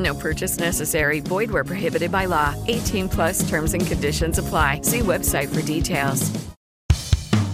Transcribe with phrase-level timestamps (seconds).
[0.00, 1.20] No purchase necessary.
[1.20, 2.54] Void where prohibited by law.
[2.68, 4.80] 18 plus terms and conditions apply.
[4.82, 6.30] See website for details.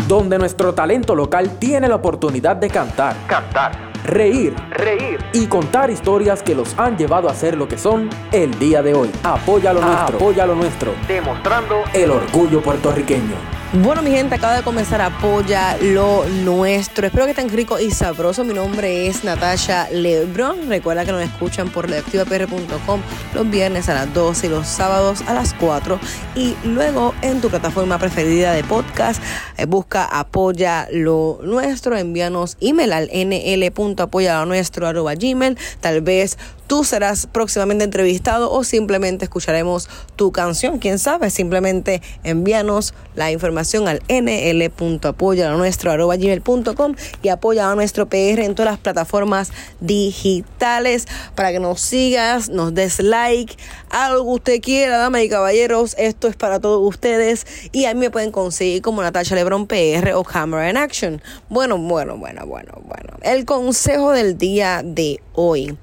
[0.08, 6.44] Donde nuestro talento local tiene la oportunidad de cantar, Cantar, reír reír, y contar historias
[6.44, 9.10] que los han llevado a ser lo que son el día de hoy.
[9.24, 10.92] Apoya lo nuestro, apoya lo nuestro.
[11.08, 13.34] demostrando El orgullo puertorriqueño.
[13.82, 17.06] Bueno, mi gente, acaba de comenzar Apoya lo Nuestro.
[17.06, 18.42] Espero que estén rico y sabroso.
[18.42, 20.70] Mi nombre es Natasha Lebron.
[20.70, 23.02] Recuerda que nos escuchan por radioactivapr.com
[23.34, 26.00] los viernes a las 12 y los sábados a las 4.
[26.34, 29.22] Y luego en tu plataforma preferida de podcast,
[29.58, 31.98] eh, busca Apoya lo Nuestro.
[31.98, 35.58] Envíanos email al nl.apoyalonuestro.gmail.
[35.80, 40.78] Tal vez tú serás próximamente entrevistado o simplemente escucharemos tu canción.
[40.78, 48.72] Quién sabe, simplemente envíanos la información al nl.apoyalonuestro.gmail.com y apoya a nuestro PR en todas
[48.72, 53.56] las plataformas digitales para que nos sigas, nos des like,
[53.90, 55.94] algo usted quiera, damas y caballeros.
[55.98, 60.12] Esto es para todos ustedes y a mí me pueden conseguir como Natasha Lebron PR
[60.14, 61.20] o Camera in Action.
[61.48, 63.16] Bueno, bueno, bueno, bueno, bueno.
[63.22, 65.76] El consejo del día de hoy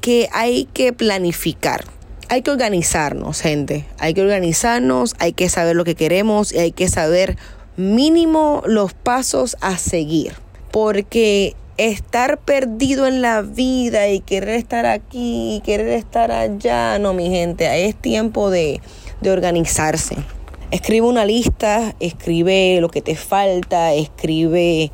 [0.00, 1.84] que hay que planificar.
[2.28, 3.86] Hay que organizarnos, gente.
[3.98, 7.36] Hay que organizarnos, hay que saber lo que queremos y hay que saber
[7.76, 10.34] mínimo los pasos a seguir.
[10.70, 17.14] Porque estar perdido en la vida y querer estar aquí y querer estar allá, no,
[17.14, 18.80] mi gente, es tiempo de,
[19.20, 20.16] de organizarse.
[20.70, 24.90] Escribe una lista, escribe lo que te falta, escribe,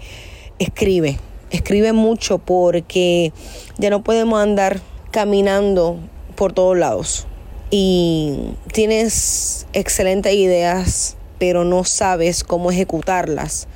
[0.61, 1.19] escribe,
[1.51, 3.33] escribe mucho porque
[3.79, 4.81] ya no podemos andar
[5.15, 6.01] caminando
[6.35, 7.29] por todos lados
[7.71, 8.35] y
[8.73, 13.69] tienes excelentes ideas, pero no sabes cómo ejecutarlas.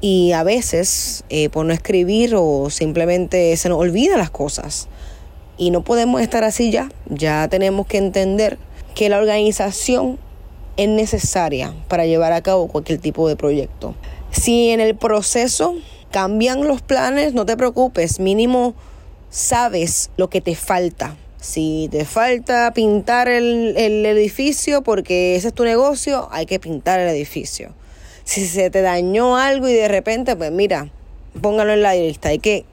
[0.00, 4.88] Y a veces, eh, por no escribir o simplemente se nos olvidan las cosas.
[5.56, 6.90] Y no podemos estar así ya.
[7.08, 8.58] Ya tenemos que entender
[8.96, 10.18] que la organización
[10.76, 13.94] es necesaria para llevar a cabo cualquier tipo de proyecto.
[14.32, 15.76] Si en el proceso
[16.10, 18.74] cambian los planes, no te preocupes, mínimo
[19.32, 21.16] sabes lo que te falta.
[21.40, 27.00] Si te falta pintar el, el, edificio porque ese es tu negocio, hay que pintar
[27.00, 27.74] el edificio.
[28.22, 30.92] Si se te dañó algo y de repente, pues mira,
[31.40, 32.28] póngalo en la lista.
[32.28, 32.64] Hay que,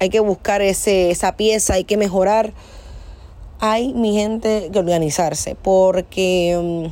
[0.00, 2.52] hay que buscar ese, esa pieza, hay que mejorar.
[3.60, 6.90] Hay, mi gente, que organizarse porque um,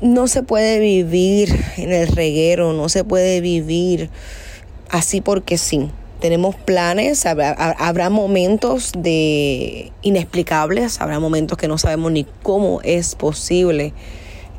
[0.00, 4.10] no se puede vivir en el reguero, no se puede vivir
[4.90, 5.90] así porque sí
[6.20, 13.14] tenemos planes, habrá, habrá, momentos de inexplicables, habrá momentos que no sabemos ni cómo es
[13.14, 13.92] posible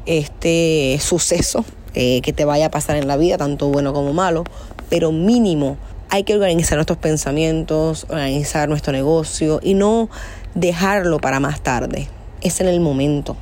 [0.05, 4.43] este suceso eh, que te vaya a pasar en la vida, tanto bueno como malo,
[4.89, 5.77] pero mínimo
[6.09, 10.09] hay que organizar nuestros pensamientos, organizar nuestro negocio y no
[10.55, 12.07] dejarlo para más tarde.
[12.41, 13.35] Es en el momento,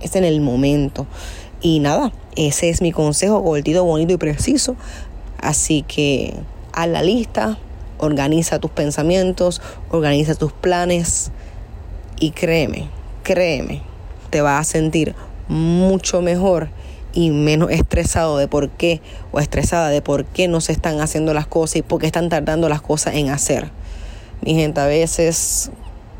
[0.00, 1.06] es en el momento.
[1.60, 4.74] Y nada, ese es mi consejo cortito, bonito y preciso.
[5.40, 6.34] Así que
[6.78, 7.58] a la lista,
[7.98, 11.32] organiza tus pensamientos, organiza tus planes
[12.20, 12.88] y créeme,
[13.24, 13.82] créeme,
[14.30, 15.16] te vas a sentir
[15.48, 16.68] mucho mejor
[17.12, 19.00] y menos estresado de por qué
[19.32, 22.28] o estresada de por qué no se están haciendo las cosas y por qué están
[22.28, 23.72] tardando las cosas en hacer.
[24.42, 25.72] Mi gente, a veces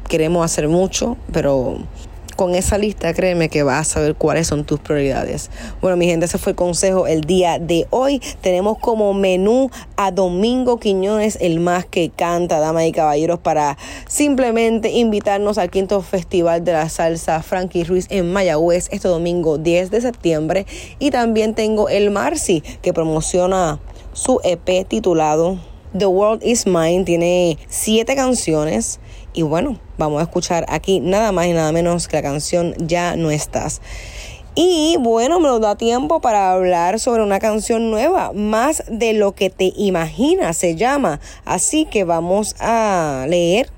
[0.09, 1.79] queremos hacer mucho, pero
[2.39, 5.51] con esa lista, créeme que vas a saber cuáles son tus prioridades.
[5.83, 8.23] Bueno, mi gente, ese fue el consejo el día de hoy.
[8.43, 13.77] Tenemos como menú a Domingo Quiñones, el más que canta, damas y caballeros, para
[14.07, 19.91] simplemente invitarnos al quinto Festival de la Salsa Frankie Ruiz en Mayagüez este domingo 10
[19.91, 20.65] de septiembre.
[21.01, 23.81] Y también tengo el Marcy, que promociona
[24.13, 25.59] su EP titulado
[25.97, 27.03] The World Is Mine.
[27.03, 29.01] Tiene siete canciones.
[29.39, 33.15] Y bueno, vamos a escuchar aquí nada más y nada menos que la canción Ya
[33.15, 33.81] no estás.
[34.57, 39.37] Y bueno, me nos da tiempo para hablar sobre una canción nueva, más de lo
[39.37, 41.21] que te imaginas se llama.
[41.45, 43.71] Así que vamos a leer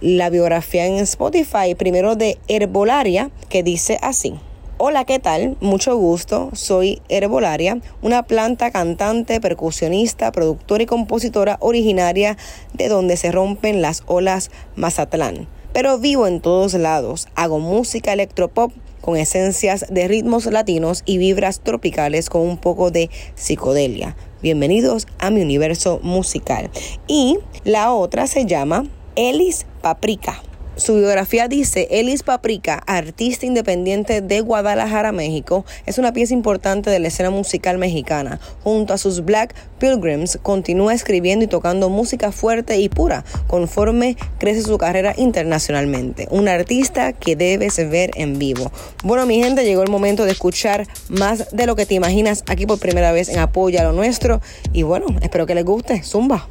[0.00, 4.40] la biografía en Spotify, primero de Herbolaria, que dice así.
[4.84, 5.56] Hola, ¿qué tal?
[5.60, 6.50] Mucho gusto.
[6.54, 12.36] Soy Herbolaria, una planta cantante, percusionista, productora y compositora originaria
[12.74, 15.46] de donde se rompen las olas Mazatlán.
[15.72, 17.28] Pero vivo en todos lados.
[17.36, 23.08] Hago música electropop con esencias de ritmos latinos y vibras tropicales con un poco de
[23.36, 24.16] psicodelia.
[24.42, 26.72] Bienvenidos a mi universo musical.
[27.06, 30.42] Y la otra se llama Elis Paprika.
[30.76, 36.98] Su biografía dice, Elis Paprika, artista independiente de Guadalajara, México, es una pieza importante de
[36.98, 38.40] la escena musical mexicana.
[38.64, 44.62] Junto a sus Black Pilgrims, continúa escribiendo y tocando música fuerte y pura, conforme crece
[44.62, 46.26] su carrera internacionalmente.
[46.30, 48.72] Un artista que debes ver en vivo.
[49.04, 52.64] Bueno, mi gente, llegó el momento de escuchar más de lo que te imaginas aquí
[52.64, 54.40] por primera vez en Apoya lo Nuestro.
[54.72, 56.02] Y bueno, espero que les guste.
[56.02, 56.48] Zumba.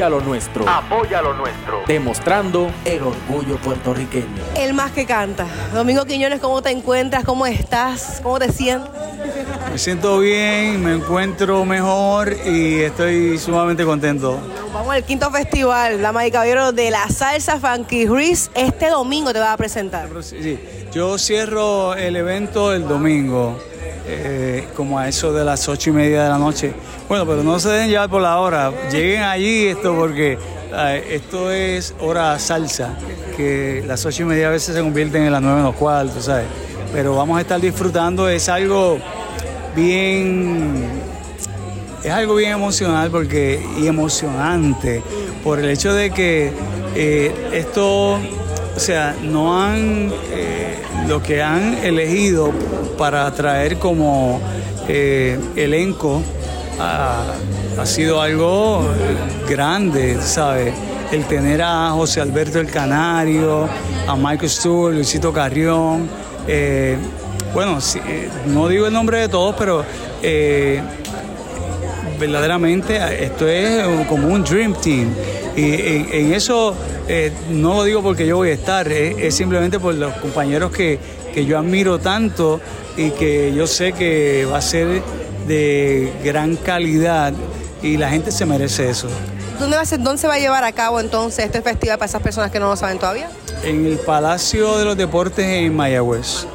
[0.00, 0.66] Apoya lo nuestro.
[0.66, 1.82] Apoya lo nuestro.
[1.86, 4.42] Demostrando el orgullo puertorriqueño.
[4.56, 5.46] El más que canta.
[5.74, 7.22] Domingo Quiñones, ¿cómo te encuentras?
[7.22, 8.20] ¿Cómo estás?
[8.22, 8.88] ¿Cómo te sientes?
[9.70, 14.40] Me siento bien, me encuentro mejor y estoy sumamente contento.
[14.72, 18.50] Vamos al quinto festival, Dama y Caballero de la Salsa Funky Ruiz.
[18.54, 20.08] Este domingo te vas a presentar.
[20.22, 20.58] Sí, sí.
[20.94, 23.58] Yo cierro el evento el domingo,
[24.12, 26.72] eh, como a eso de las ocho y media de la noche.
[27.08, 28.72] Bueno, pero no se deben llevar por la hora.
[28.90, 30.38] Lleguen allí esto porque
[30.72, 32.94] eh, esto es hora salsa,
[33.36, 36.46] que las ocho y media a veces se convierten en las nueve los cuartos, ¿sabes?
[36.92, 38.98] Pero vamos a estar disfrutando, es algo
[39.76, 41.00] bien
[42.02, 45.02] es algo bien emocional porque y emocionante
[45.44, 46.50] por el hecho de que
[46.94, 50.10] eh, esto, o sea, no han
[51.10, 52.52] lo que han elegido
[53.00, 54.38] para traer como
[54.86, 56.20] eh, elenco
[56.78, 57.32] ha,
[57.86, 58.86] sido algo
[59.48, 60.74] grande, ¿sabes?
[61.10, 63.66] El tener a José Alberto el Canario,
[64.06, 66.10] a Michael Stewart, Luisito Carrión,
[66.46, 66.98] eh,
[67.54, 69.82] bueno, eh, no digo el nombre de todos, pero
[72.18, 75.08] verdaderamente esto es como un Dream Team.
[75.56, 76.74] Y en, eso
[77.50, 80.98] no lo digo porque yo voy a estar, es, es simplemente por los compañeros que,
[81.34, 82.60] que yo admiro tanto
[82.96, 85.02] y que yo sé que va a ser
[85.46, 87.32] de gran calidad
[87.82, 89.08] y la gente se merece eso.
[89.58, 92.08] ¿Dónde, va a ser- ¿Dónde se va a llevar a cabo entonces este festival para
[92.08, 93.28] esas personas que no lo saben todavía?
[93.62, 96.46] En el Palacio de los Deportes en Mayagüez.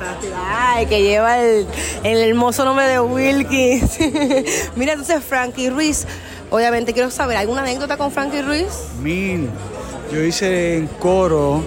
[0.48, 1.67] Ay, que lleva el,
[2.03, 3.98] el hermoso nombre de Wilkins.
[4.75, 6.05] Mira, entonces Frankie Ruiz,
[6.50, 8.67] obviamente quiero saber, ¿alguna anécdota con Frankie Ruiz?
[9.01, 9.50] Mil.
[10.12, 11.62] Yo hice en coro,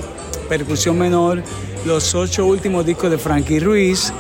[0.48, 1.42] percusión menor,
[1.85, 4.12] los ocho últimos discos de Frankie Ruiz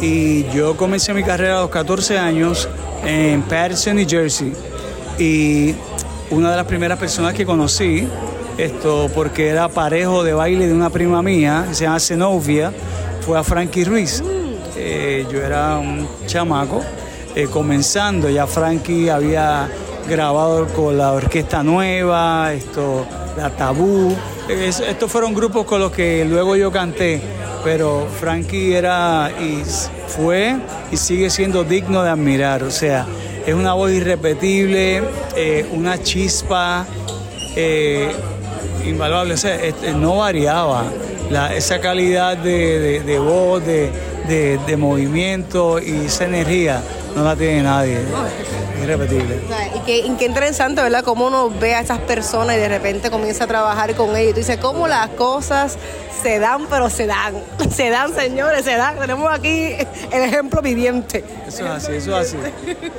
[0.00, 2.68] y yo comencé mi carrera a los 14 años
[3.04, 4.52] en Patterson, New Jersey.
[5.18, 5.74] Y
[6.30, 8.08] una de las primeras personas que conocí,
[8.58, 12.72] esto porque era parejo de baile de una prima mía, que se llama Zenobia,
[13.20, 14.22] fue a Frankie Ruiz.
[14.76, 16.82] Eh, yo era un chamaco
[17.34, 19.68] eh, comenzando, ya Frankie había
[20.08, 24.14] grabado con la orquesta nueva, esto, la tabú.
[24.48, 27.20] Es- estos fueron grupos con los que luego yo canté,
[27.64, 29.62] pero Frankie era y
[30.08, 30.56] fue
[30.90, 32.62] y sigue siendo digno de admirar.
[32.64, 33.06] O sea,
[33.46, 35.02] es una voz irrepetible,
[35.36, 36.86] eh, una chispa
[37.56, 38.10] eh,
[38.86, 39.34] invaluable.
[39.34, 39.58] O sea,
[39.96, 40.84] no variaba
[41.30, 43.90] la- esa calidad de, de- voz, de-
[44.66, 46.82] de movimiento y esa energía
[47.16, 47.98] no la tiene nadie.
[48.82, 49.40] Irrepetible.
[49.44, 49.80] O sea, y,
[50.16, 51.04] qué interesante, ¿verdad?
[51.04, 54.30] Cómo uno ve a esas personas y de repente comienza a trabajar con ellos.
[54.30, 55.78] Y tú dices, cómo las cosas
[56.22, 57.34] se dan, pero se dan.
[57.72, 58.98] Se dan, señores, se dan.
[58.98, 59.72] Tenemos aquí
[60.12, 61.24] el ejemplo viviente.
[61.46, 62.36] Eso es así, eso es así.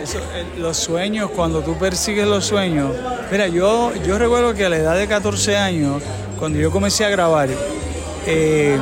[0.02, 2.92] Eso, eh, los sueños, cuando tú persigues los sueños.
[3.32, 6.02] Mira, yo, yo recuerdo que a la edad de 14 años,
[6.40, 7.50] cuando yo comencé a grabar,
[8.26, 8.78] eh,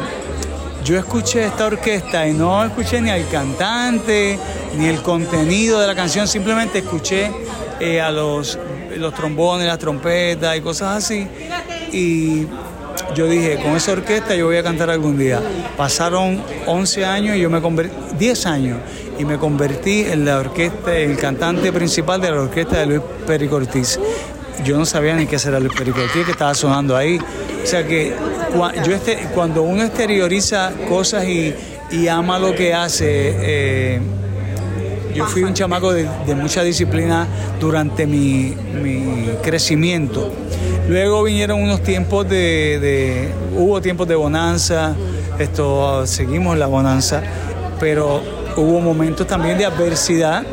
[0.83, 4.38] yo escuché esta orquesta y no escuché ni al cantante,
[4.77, 7.31] ni el contenido de la canción, simplemente escuché
[7.79, 8.57] eh, a los,
[8.97, 11.27] los trombones, las trompetas y cosas así.
[11.91, 12.47] Y
[13.15, 15.41] yo dije, con esa orquesta yo voy a cantar algún día.
[15.77, 18.77] Pasaron 11 años y yo me convertí, 10 años,
[19.19, 23.57] y me convertí en la orquesta, el cantante principal de la orquesta de Luis Perico
[23.57, 24.00] Ortiz.
[24.63, 27.17] Yo no sabía ni qué era Luis Perico Ortiz, que estaba sonando ahí.
[27.17, 28.13] O sea que
[28.86, 31.53] yo este, cuando uno exterioriza cosas y,
[31.91, 33.05] y ama lo que hace,
[33.39, 34.00] eh,
[35.15, 37.27] yo fui un chamaco de, de mucha disciplina
[37.60, 40.31] durante mi, mi crecimiento.
[40.88, 44.96] Luego vinieron unos tiempos de, de- hubo tiempos de bonanza,
[45.39, 47.22] esto seguimos la bonanza,
[47.79, 48.22] pero
[48.58, 50.43] hubo momentos también de adversidad.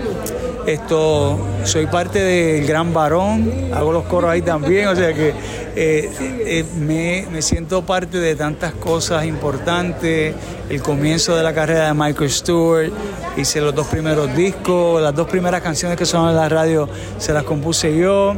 [0.67, 5.35] Esto, soy parte del Gran Varón, hago los coros ahí también, o sea que
[5.77, 6.11] eh,
[6.47, 10.35] eh, me, me siento parte de tantas cosas importantes.
[10.71, 12.91] El comienzo de la carrera de Michael Stewart,
[13.37, 17.35] hice los dos primeros discos, las dos primeras canciones que sonan en la radio se
[17.35, 18.35] las compuse yo,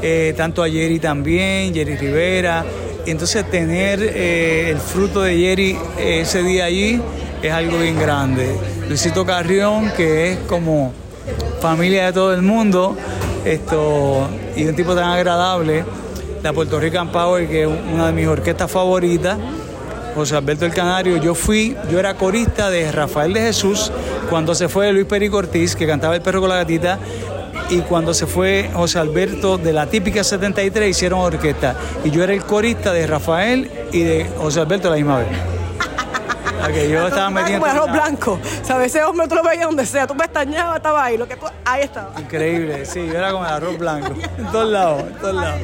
[0.00, 2.64] eh, tanto a Jerry también, Jerry Rivera.
[3.04, 7.00] Entonces tener el fruto de Jerry ese día allí
[7.42, 8.56] es algo bien grande.
[8.88, 10.92] Luisito Carrión, que es como
[11.60, 12.96] familia de todo el mundo,
[13.44, 15.84] esto, y un tipo tan agradable,
[16.42, 19.38] la Puerto Rican Power, que es una de mis orquestas favoritas,
[20.14, 23.92] José Alberto el Canario, yo fui, yo era corista de Rafael de Jesús
[24.28, 26.98] cuando se fue Luis Perico Ortiz, que cantaba El perro con la gatita,
[27.68, 31.76] y cuando se fue José Alberto de la típica 73 hicieron orquesta.
[32.04, 35.59] Y yo era el corista de Rafael y de José Alberto la misma vez.
[36.60, 37.66] O sea, que yo estaba metiendo.
[37.66, 38.38] Como el arroz blanco.
[38.62, 40.06] O sea, ese hombre tú lo veías donde sea.
[40.06, 41.16] Tú pestañabas, estaba ahí.
[41.16, 42.12] Lo que tú, ahí estaba.
[42.20, 44.12] Increíble, sí, yo era como el arroz blanco.
[44.38, 45.60] En todos lados, en todos lados.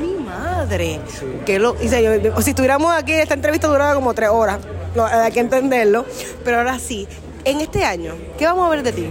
[0.00, 1.00] Mi madre.
[1.44, 4.58] Que lo, y sea, yo- si estuviéramos aquí, esta entrevista duraba como tres horas.
[5.10, 6.04] Hay que entenderlo.
[6.44, 7.06] Pero ahora sí,
[7.44, 9.08] en este año, ¿qué vamos a ver de ti?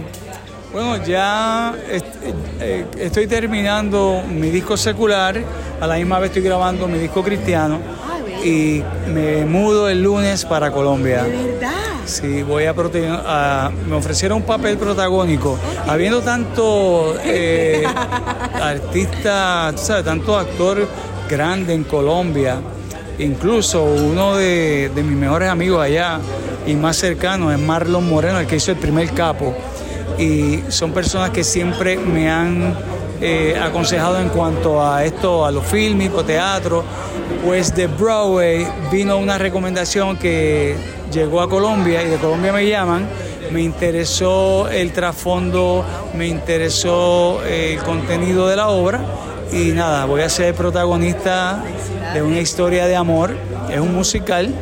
[0.72, 5.40] Bueno, ya eh, estoy terminando mi disco secular,
[5.80, 7.78] a la misma vez estoy grabando mi disco cristiano
[8.46, 11.24] y me mudo el lunes para Colombia.
[11.24, 11.72] ¿Verdad?
[12.04, 12.74] Sí, voy a,
[13.26, 15.58] a- me ofrecieron un papel protagónico.
[15.88, 17.84] Habiendo tanto eh,
[18.62, 20.86] artista, tú sabes, tanto actor
[21.28, 22.58] grande en Colombia,
[23.18, 26.20] incluso uno de, de mis mejores amigos allá
[26.66, 29.54] y más cercano es Marlon Moreno, el que hizo el primer capo.
[30.18, 32.74] Y son personas que siempre me han
[33.20, 36.84] eh, aconsejado en cuanto a esto, a lo fílmico, teatro.
[37.44, 40.76] Pues de Broadway vino una recomendación que
[41.12, 43.06] llegó a Colombia y de Colombia me llaman.
[43.50, 49.00] Me interesó el trasfondo, me interesó eh, el contenido de la obra
[49.52, 51.62] y nada, voy a ser protagonista
[52.12, 53.36] de una historia de amor.
[53.70, 54.52] Es un musical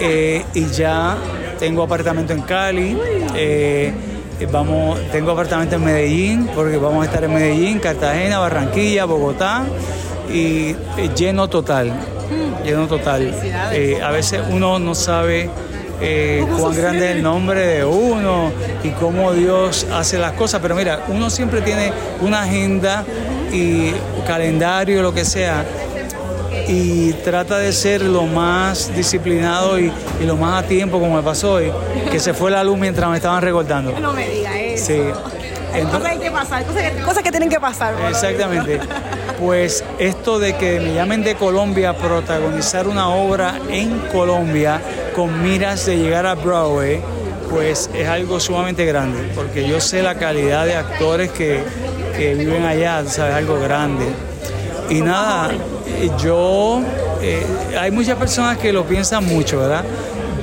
[0.00, 1.16] eh, y ya
[1.58, 2.98] tengo apartamento en Cali.
[3.34, 3.92] eh,
[4.46, 9.64] vamos, tengo apartamento en Medellín porque vamos a estar en Medellín, Cartagena, Barranquilla, Bogotá
[10.32, 11.92] y eh, lleno total,
[12.64, 13.34] lleno total.
[13.72, 15.50] Eh, a veces uno no sabe
[16.00, 18.52] eh, cuán grande es el nombre de uno
[18.84, 23.04] y cómo Dios hace las cosas, pero mira, uno siempre tiene una agenda
[23.52, 23.92] y
[24.26, 25.64] calendario, lo que sea,
[26.66, 31.22] y trata de ser lo más disciplinado y, y lo más a tiempo, como me
[31.22, 31.70] pasó hoy,
[32.10, 33.94] que se fue la luz mientras me estaban recortando.
[34.00, 34.86] No me diga eso.
[34.86, 35.00] Sí.
[35.74, 37.94] Entonces- que hay que pasar, cosas que, cosas que tienen que pasar.
[38.08, 38.80] Exactamente.
[39.38, 44.80] Pues esto de que me llamen de Colombia a protagonizar una obra en Colombia
[45.14, 47.00] con miras de llegar a Broadway,
[47.50, 51.60] pues es algo sumamente grande, porque yo sé la calidad de actores que,
[52.16, 53.34] que viven allá, ¿sabes?
[53.36, 54.06] Algo grande.
[54.90, 55.50] Y nada,
[56.22, 56.80] yo,
[57.22, 57.44] eh,
[57.78, 59.84] hay muchas personas que lo piensan mucho, ¿verdad?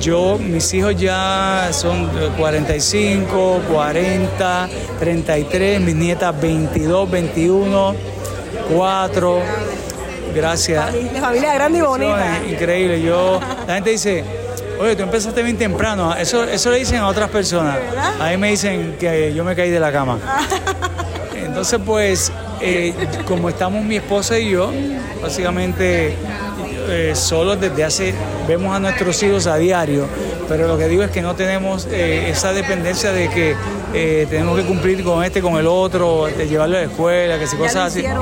[0.00, 4.68] Yo, mis hijos ya son de 45, 40,
[5.00, 7.94] 33, mis nietas 22, 21,
[8.74, 9.38] 4.
[10.34, 10.92] Gracias.
[10.92, 12.40] De familia grande y bonita.
[12.48, 13.00] Increíble.
[13.00, 14.22] Yo, la gente dice,
[14.78, 16.14] oye, tú empezaste bien temprano.
[16.14, 17.78] Eso, eso le dicen a otras personas.
[18.20, 20.18] A mí me dicen que yo me caí de la cama.
[21.34, 22.92] Entonces, pues, eh,
[23.26, 24.70] como estamos mi esposa y yo,
[25.22, 26.14] básicamente
[26.88, 28.14] eh, solos desde hace,
[28.48, 30.06] vemos a nuestros hijos a diario,
[30.48, 33.54] pero lo que digo es que no tenemos eh, esa dependencia de que
[33.94, 37.46] eh, tenemos que cumplir con este, con el otro, de llevarlo a la escuela, que
[37.46, 38.00] si lo cosas así.
[38.00, 38.16] bien.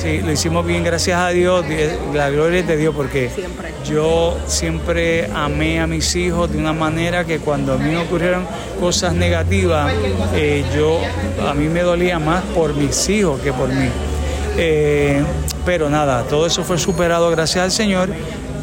[0.00, 1.66] Sí, lo hicimos bien, gracias a Dios.
[1.66, 1.76] Di-
[2.16, 3.72] La gloria es de Dios porque Siempre.
[3.88, 8.46] yo siempre amé a mis hijos de una manera que cuando a mí me ocurrieron
[8.78, 9.90] cosas negativas,
[10.34, 11.00] eh, yo
[11.48, 13.88] a mí me dolía más por mis hijos que por mí.
[15.64, 18.10] Pero nada, todo eso fue superado gracias al Señor.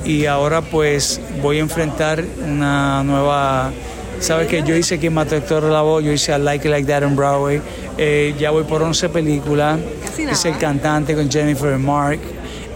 [0.04, 3.72] Y ahora pues voy a enfrentar una nueva...
[4.20, 6.88] Sabes que yo hice quien mató a Héctor Lavoe, yo hice a Like It Like
[6.88, 7.62] That en Broadway,
[7.98, 9.78] eh, ya voy por 11 películas,
[10.32, 12.20] hice el cantante con Jennifer Mark.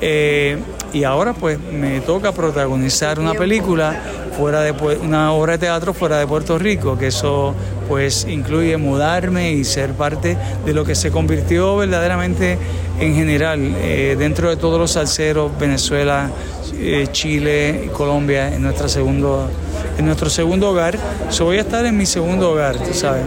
[0.02, 0.58] Eh,
[0.92, 3.96] y ahora pues me toca protagonizar una película
[4.38, 7.54] fuera de una obra de teatro fuera de Puerto Rico, que eso
[7.88, 12.58] pues incluye mudarme y ser parte de lo que se convirtió verdaderamente
[13.00, 16.30] en general eh, dentro de todos los salseros, Venezuela,
[16.74, 19.50] eh, Chile y Colombia en nuestra segundo
[19.98, 20.98] en nuestro segundo hogar.
[21.30, 23.24] So, voy a estar en mi segundo hogar, tú sabes.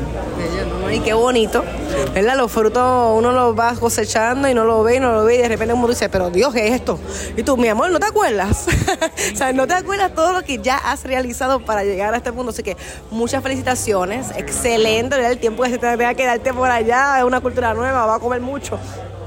[0.91, 1.65] Y qué bonito,
[2.13, 2.37] ¿verdad?
[2.37, 5.39] Los frutos uno los va cosechando y no lo ve y no lo ve y
[5.39, 6.99] de repente uno dice, pero Dios, ¿qué es esto?
[7.35, 8.67] Y tú, mi amor, ¿no te acuerdas?
[9.33, 12.31] o sea, no te acuerdas todo lo que ya has realizado para llegar a este
[12.31, 12.51] punto.
[12.51, 12.77] Así que
[13.11, 15.17] muchas felicitaciones, excelente.
[15.27, 18.17] El tiempo que se te tenga que darte por allá, es una cultura nueva, va
[18.17, 18.79] a comer mucho.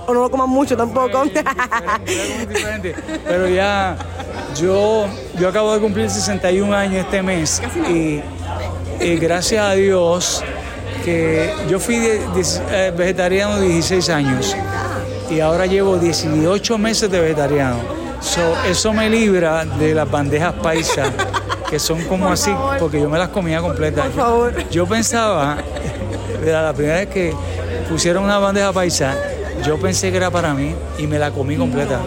[0.08, 1.24] O no lo comas mucho tampoco.
[2.48, 2.96] diferente.
[3.26, 3.98] Pero ya,
[4.56, 5.06] yo,
[5.40, 8.22] yo acabo de cumplir 61 años este mes y,
[9.04, 10.44] y gracias a Dios
[11.04, 14.56] que yo fui de- de- eh, vegetariano 16 años
[15.30, 17.78] y ahora llevo 18 meses de vegetariano.
[18.22, 21.10] So, eso me libra de las bandejas paisas
[21.70, 24.06] que son como así, porque yo me las comía completas.
[24.08, 24.70] Por favor.
[24.70, 25.58] Yo pensaba,
[26.46, 27.34] era la primera vez que
[27.90, 29.16] pusieron una bandeja paisa,
[29.66, 32.00] yo pensé que era para mí y me la comí completa.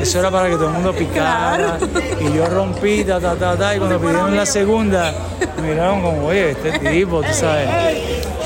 [0.00, 0.18] Eso.
[0.20, 1.78] Era para que todo el mundo picara.
[2.20, 5.12] Y yo rompí, ta, ta, ta, ta, y cuando pidieron la segunda,
[5.60, 7.68] me miraron como, oye, este tipo, tú sabes.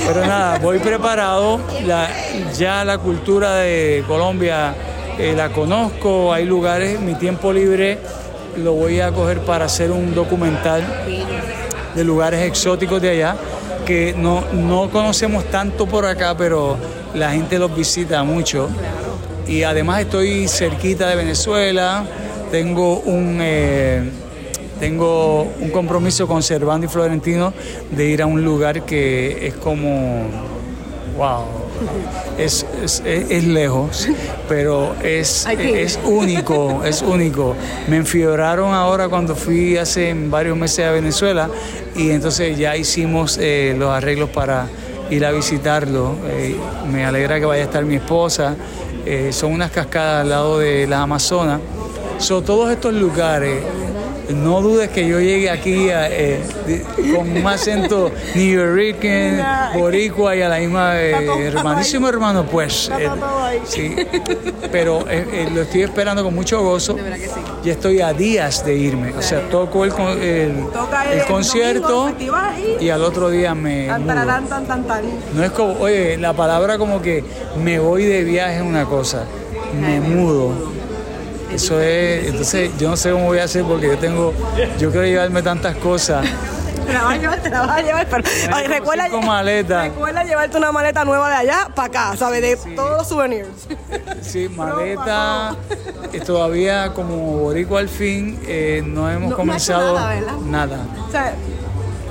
[0.06, 2.08] Pero nada, voy preparado, la-
[2.56, 4.74] ya la cultura de Colombia
[5.18, 7.98] eh, la conozco, hay lugares, mi tiempo libre
[8.58, 10.82] lo voy a coger para hacer un documental
[11.94, 13.36] de lugares exóticos de allá
[13.86, 16.76] que no, no conocemos tanto por acá, pero
[17.14, 18.68] la gente los visita mucho.
[19.46, 22.04] Y además estoy cerquita de Venezuela,
[22.50, 24.10] tengo un, eh,
[24.80, 27.54] tengo un compromiso con Servando y Florentino
[27.90, 30.24] de ir a un lugar que es como
[31.16, 31.44] wow,
[32.38, 34.08] es, es, es- lejos,
[34.48, 37.54] pero es, es único, es único.
[37.88, 41.48] Me enfioraron ahora cuando fui hace varios meses a Venezuela
[41.94, 44.66] y entonces ya hicimos eh, los arreglos para
[45.10, 46.16] ir a visitarlo.
[46.28, 46.56] Eh,
[46.92, 48.54] me alegra que vaya a estar mi esposa.
[49.04, 51.60] Eh, son unas cascadas al lado de las Amazonas.
[52.18, 53.62] So, todos estos lugares,
[54.34, 56.40] no dudes que yo llegue aquí a, eh,
[57.14, 59.34] con un acento New Yorker,
[59.78, 62.90] boricua y a la misma vez, hermanísimo hermano, pues.
[62.98, 63.08] eh,
[63.64, 63.94] sí,
[64.72, 66.96] pero eh, eh, lo estoy esperando con mucho gozo.
[67.64, 69.12] Ya estoy a días de irme.
[69.16, 70.52] O sea, toco el, con- el,
[71.12, 72.08] el concierto
[72.80, 73.90] y- y al otro día me.
[75.34, 77.24] No es como, oye, la palabra como que
[77.62, 79.24] me voy de viaje es una cosa,
[79.80, 80.52] me mudo.
[81.52, 84.34] Eso es, entonces yo no sé cómo voy a hacer porque yo tengo,
[84.78, 86.26] yo quiero llevarme tantas cosas.
[86.86, 88.06] Te la vas a llevar, te la vas a llevar.
[88.08, 92.42] Pero, ay, recuerda, llevarte una maleta nueva de allá para acá, ¿sabes?
[92.42, 93.48] De todos los souvenirs.
[94.22, 95.56] Sí, maleta,
[96.12, 100.78] eh, todavía como boricua al fin, eh, no hemos No- comenzado nada, nada.
[101.08, 101.34] O sea,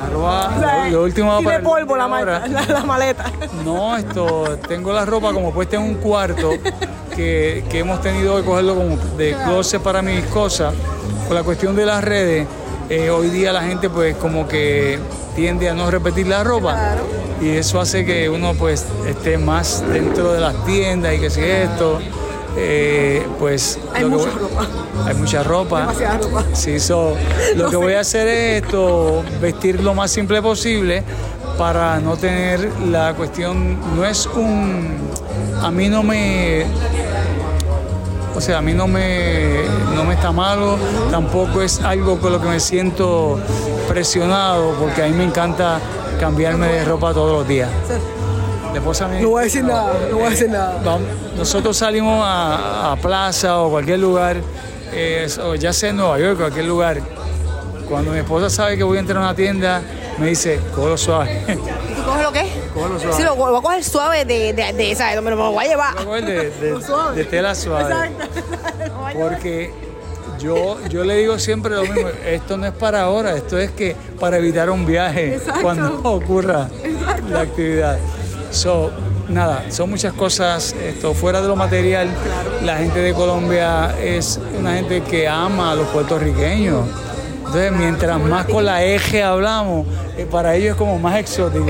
[0.02, 2.08] Arroba, o sea, lo, lo último tiene para polvo la,
[2.48, 3.32] la, la maleta.
[3.63, 6.52] No, esto, tengo la ropa como puesta en un cuarto
[7.15, 10.73] que, que hemos tenido que cogerlo como de closet para mis cosas.
[11.28, 12.47] Por la cuestión de las redes,
[12.89, 14.99] eh, hoy día la gente pues como que
[15.36, 16.95] tiende a no repetir la ropa
[17.41, 21.41] y eso hace que uno pues esté más dentro de las tiendas y que si
[21.41, 21.99] esto,
[22.58, 23.80] eh, pues...
[23.93, 24.67] Hay mucha voy- ropa.
[25.06, 25.80] Hay mucha ropa.
[25.82, 26.43] Demasiada ropa.
[26.54, 27.15] Sí, so,
[27.56, 27.75] lo que sé.
[27.78, 31.04] voy a hacer es esto, vestir lo más simple posible
[31.58, 34.93] para no tener la cuestión, no es un,
[35.62, 36.65] a mí no me,
[38.36, 39.62] o sea, a mí no me,
[39.95, 40.78] no me está malo,
[41.12, 43.39] tampoco es algo con lo que me siento
[43.88, 45.80] presionado, porque a mí me encanta
[46.19, 47.69] cambiarme de ropa todos los días.
[49.08, 50.82] Me- No voy a decir nada, no voy a decir nada.
[50.84, 54.38] Vamos- nosotros salimos a, a plaza o cualquier lugar,
[54.91, 57.00] eh, o ya sea en Nueva York, cualquier lugar.
[57.88, 59.82] Cuando mi esposa sabe que voy a entrar a una tienda,
[60.17, 61.43] me dice, cógelo suave.
[62.15, 62.69] ¿Tú coges lo qué?
[62.73, 63.15] Cógelo suave.
[63.17, 65.21] Sí, lo, lo voy a coger suave de, de, de ¿sabes?
[65.21, 65.93] Me lo voy a llevar.
[65.95, 67.15] Voy a coger de, suave.
[67.17, 67.84] de tela suave.
[67.84, 68.28] Exacto.
[69.19, 69.71] Porque
[70.39, 73.95] yo, yo le digo siempre lo mismo, esto no es para ahora, esto es que
[74.19, 75.62] para evitar un viaje Exacto.
[75.62, 76.69] cuando ocurra
[77.30, 77.97] la actividad.
[78.51, 78.91] So,
[79.30, 82.10] nada, son muchas cosas, esto fuera de lo material,
[82.63, 86.86] la gente de Colombia es una gente que ama a los puertorriqueños.
[87.47, 89.86] Entonces, mientras más con la eje hablamos,
[90.17, 91.65] eh, para ellos es como más exótico.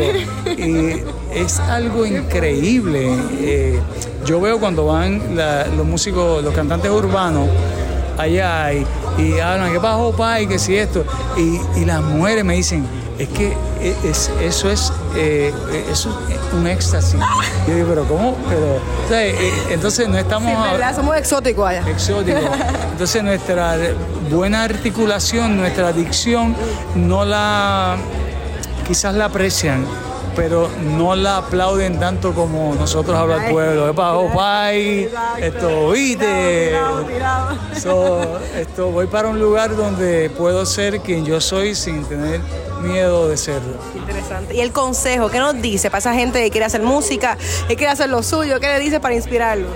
[0.58, 3.16] Y es algo increíble.
[3.40, 3.80] Eh,
[4.26, 7.48] yo veo cuando van la- los músicos, los cantantes urbanos
[8.18, 8.86] allá y,
[9.18, 10.48] y hablan, ¿qué pasó, pai?
[10.48, 11.04] Que si esto.
[11.38, 12.86] Y, y las mujeres me dicen,
[13.20, 15.54] es que e- es- eso es eh,
[15.92, 17.20] eso es un éxtasis.
[17.68, 18.36] Yo digo, pero ¿cómo?
[18.50, 19.36] Pero, o sea, eh,
[19.70, 20.52] entonces no estamos...
[20.52, 20.96] Sí, ¿verdad?
[20.96, 21.84] Somos exóticos allá.
[21.90, 22.40] exótico.
[22.92, 23.76] Entonces nuestra
[24.30, 26.56] buena articulación, nuestra dicción,
[26.96, 27.98] no la,
[28.88, 29.86] quizás la aprecian,
[30.36, 33.90] pero no la aplauden tanto como nosotros habla el pueblo.
[33.90, 35.10] Epa, oh, pai,
[35.40, 36.74] esto, oíste.
[37.82, 42.42] So, esto, voy para un lugar donde puedo ser quien yo soy sin tener
[42.82, 43.78] miedo de serlo.
[43.96, 44.56] Interesante.
[44.56, 47.92] Y el consejo, ¿qué nos dice para esa gente que quiere hacer música, que quiere
[47.92, 48.60] hacer lo suyo?
[48.60, 49.72] ¿Qué le dice para inspirarlos?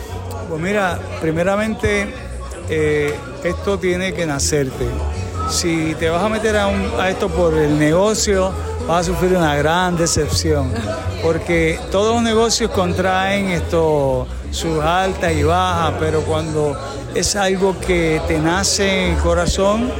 [0.49, 2.28] Pues mira, primeramente
[2.69, 4.85] eh, esto tiene que nacerte.
[5.49, 8.51] Si te vas a meter a, un- a esto por el negocio,
[8.87, 10.71] vas a sufrir una gran decepción,
[11.23, 16.77] porque todos los negocios contraen esto, sus altas y bajas, pero cuando
[17.15, 19.91] es algo que te nace en el corazón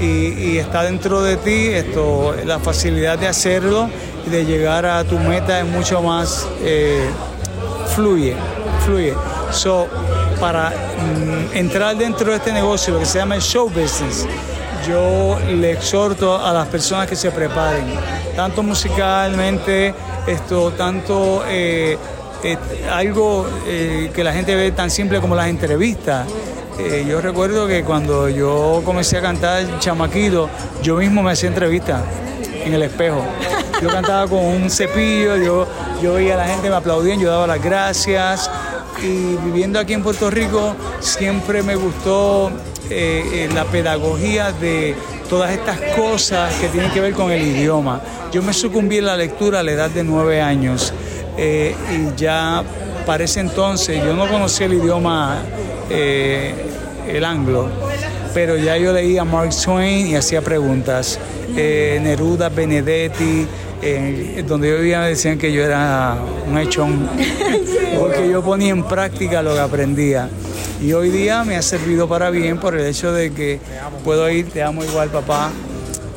[0.00, 3.88] y, está dentro de ti, esto, la facilidad de hacerlo
[4.26, 7.08] y de llegar a tu meta es mucho más eh,
[7.94, 8.34] fluye,
[8.84, 9.14] fluye.
[9.50, 9.88] So,
[10.40, 14.26] para mm, entrar dentro de este negocio, lo que se llama el show business,
[14.86, 17.84] yo le exhorto a las personas que se preparen,
[18.36, 19.94] tanto musicalmente,
[20.26, 21.98] esto, tanto eh,
[22.42, 22.56] eh,
[22.90, 26.26] algo eh, que la gente ve tan simple como las entrevistas.
[27.08, 30.48] Yo recuerdo que cuando yo comencé a cantar chamaquito,
[30.80, 32.02] yo mismo me hacía entrevistas
[32.64, 33.20] en el espejo.
[33.82, 35.66] Yo cantaba con un cepillo, yo,
[36.00, 38.48] yo veía a la gente, me aplaudían, yo daba las gracias.
[39.02, 42.50] Y viviendo aquí en Puerto Rico, siempre me gustó
[42.90, 44.94] eh, eh, la pedagogía de
[45.28, 48.00] todas estas cosas que tienen que ver con el idioma.
[48.32, 50.92] Yo me sucumbí en la lectura a la edad de nueve años
[51.36, 52.64] eh, y ya
[53.06, 55.42] para ese entonces yo no conocía el idioma,
[55.90, 57.68] el anglo.
[58.34, 61.18] pero ya yo leía Mark Twain y hacía preguntas.
[61.54, 63.46] Neruda, Benedetti,
[63.82, 66.16] eh, donde yo vivía me decían que yo era
[66.48, 67.08] un hechón,
[67.98, 70.28] porque yo ponía en práctica lo que aprendía.
[70.80, 73.60] Y hoy día me ha servido para bien por el hecho de que
[74.04, 75.50] puedo ir, te amo igual papá,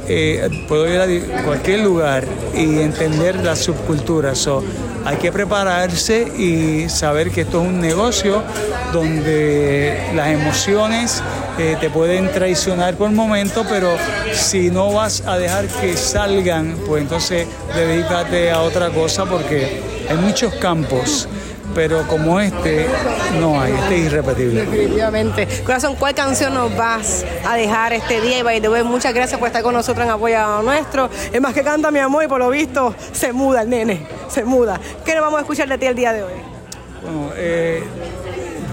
[0.08, 4.38] eh, puedo ir a cualquier lugar y entender las subculturas.
[4.38, 4.64] So,
[5.06, 8.44] hay que prepararse y saber que esto es un negocio
[8.94, 11.24] donde las emociones
[11.58, 13.96] eh, te pueden traicionar por momentos, pero
[14.34, 20.18] si no vas a dejar que salgan, pues entonces dedícate a otra cosa porque hay
[20.18, 21.28] muchos campos
[21.74, 22.86] pero como este
[23.40, 24.66] no hay, este es irrepetible.
[24.66, 25.48] Definitivamente.
[25.66, 28.40] Corazón, ¿cuál canción nos vas a dejar este día?
[28.40, 31.10] Y by the way, muchas gracias por estar con nosotros en Apoyo Nuestro.
[31.32, 34.44] Es más que canta mi amor y por lo visto se muda el nene, se
[34.44, 34.80] muda.
[35.06, 36.34] ¿Qué nos vamos a escuchar de ti el día de hoy?
[37.02, 37.84] Bueno, eh,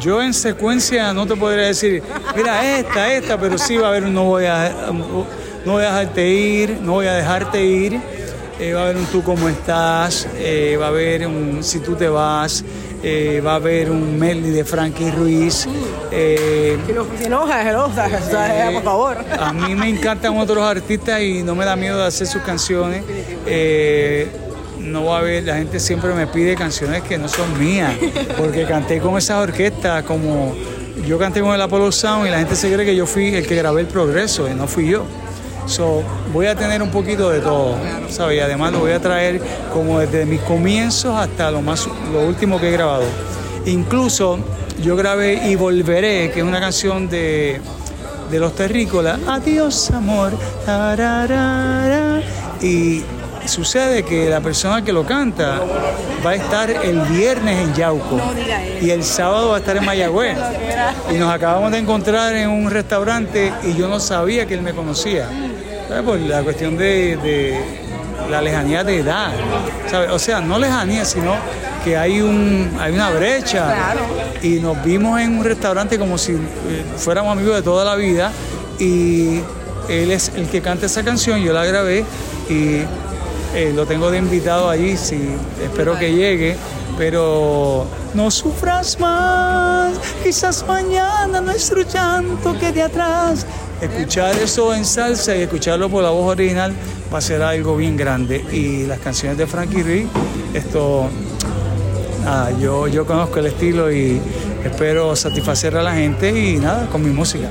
[0.01, 2.03] yo en secuencia no te podría decir,
[2.37, 4.91] mira, esta, esta, pero sí va a haber un no voy a,
[5.65, 8.01] no voy a dejarte ir, no voy a dejarte ir.
[8.61, 11.95] Eh, va a haber un tú cómo estás, eh, va a haber un si tú
[11.95, 12.65] te vas,
[13.05, 15.69] eh, va a haber un medley de Frankie Ruiz.
[16.11, 17.05] Eh, no,
[18.73, 19.17] por favor.
[19.39, 23.05] A mí me encantan otros artistas y no me da miedo de hacer sus canciones.
[24.81, 27.93] No va a haber, la gente siempre me pide canciones que no son mías,
[28.37, 30.55] porque canté con esas orquestas como
[31.07, 33.47] yo canté con el Apollo Sound y la gente se cree que yo fui el
[33.47, 35.05] que grabé el progreso y no fui yo.
[35.67, 37.77] So, voy a tener un poquito de todo,
[38.09, 38.39] ¿sabes?
[38.39, 39.41] Y además lo voy a traer
[39.73, 43.05] como desde mis comienzos hasta lo, más, lo último que he grabado.
[43.67, 44.39] Incluso
[44.83, 47.61] yo grabé Y Volveré, que es una canción de,
[48.31, 49.19] de Los Terrícolas.
[49.27, 50.33] Adiós, amor.
[52.63, 53.03] Y
[53.49, 55.61] sucede que la persona que lo canta
[56.25, 58.21] va a estar el viernes en Yauco
[58.81, 60.39] y el sábado va a estar en Mayagüez.
[61.11, 64.73] Y nos acabamos de encontrar en un restaurante y yo no sabía que él me
[64.73, 65.29] conocía.
[66.05, 67.59] Por la cuestión de,
[68.31, 69.33] la lejanía de edad.
[70.11, 71.35] O sea, no lejanía, sino
[71.83, 73.95] que hay, un, hay una brecha.
[74.43, 76.39] Y nos vimos en un restaurante como si eh,
[76.97, 78.31] fuéramos amigos de toda la vida.
[78.79, 79.41] Y
[79.89, 82.05] él es el que canta esa canción, yo la grabé
[82.49, 82.83] y
[83.55, 85.31] eh, lo tengo de invitado allí, sí,
[85.63, 86.57] espero que llegue,
[86.97, 93.47] pero no sufras más, quizás mañana nuestro llanto quede atrás.
[93.81, 96.73] Escuchar eso en salsa y escucharlo por la voz original
[97.13, 98.45] va a ser algo bien grande.
[98.53, 100.07] Y las canciones de Frankie Ruiz,
[100.53, 101.09] esto,
[102.25, 104.21] nada, yo, yo conozco el estilo y
[104.65, 107.49] espero satisfacer a la gente y nada, con mi música.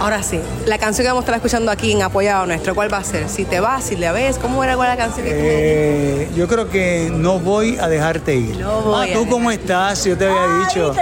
[0.00, 2.96] Ahora sí, la canción que vamos a estar escuchando aquí en Apoyado Nuestro, ¿cuál va
[2.96, 3.28] a ser?
[3.28, 7.12] Si te vas, si la ves, ¿cómo era la canción que eh, Yo creo que
[7.12, 8.56] no voy a dejarte ir.
[8.56, 10.02] No voy ah, ¿tú cómo estás?
[10.04, 10.94] Yo te había dicho.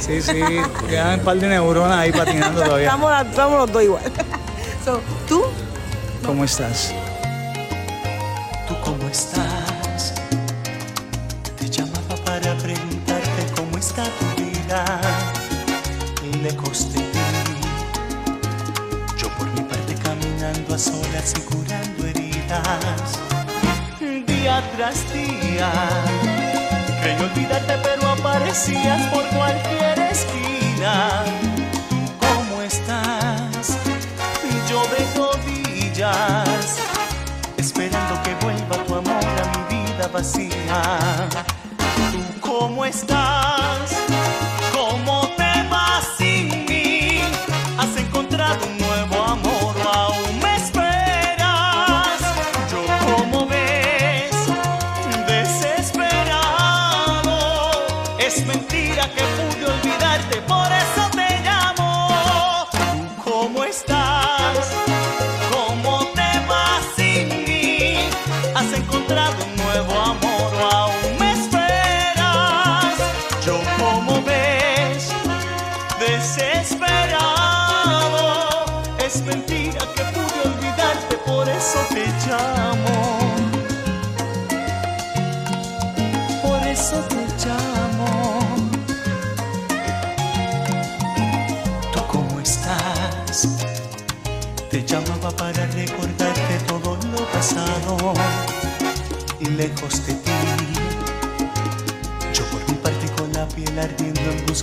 [0.00, 0.40] Sí, sí,
[0.88, 2.86] quedan un par de neuronas ahí patinando todavía.
[2.86, 4.02] estamos, estamos los dos igual.
[5.28, 5.42] ¿Tú?
[6.24, 6.94] ¿Cómo estás?
[8.66, 9.65] ¿Tú cómo estás?
[21.34, 23.18] Y curando heridas.
[24.26, 25.70] Día tras día,
[27.02, 31.24] creí olvidarte, pero aparecías por cualquier esquina.
[31.88, 33.76] ¿Tú cómo estás?
[34.70, 36.78] Yo de rodillas,
[37.56, 41.28] esperando que vuelva tu amor a mi vida vacía.
[42.12, 43.65] ¿Tú cómo estás?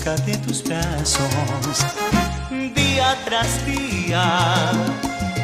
[0.04, 1.86] De tus brazos.
[2.76, 4.70] Día tras día,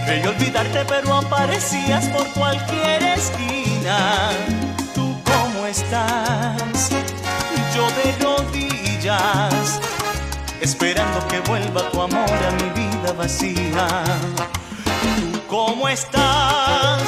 [0.06, 4.32] creí olvidarte pero aparecías por cualquier esquina.
[4.94, 6.90] ¿Tú cómo estás?
[7.74, 9.80] Yo de rodillas,
[10.60, 14.04] esperando que vuelva tu amor a mi vida vacía.
[15.22, 17.00] ¿Tú cómo estás?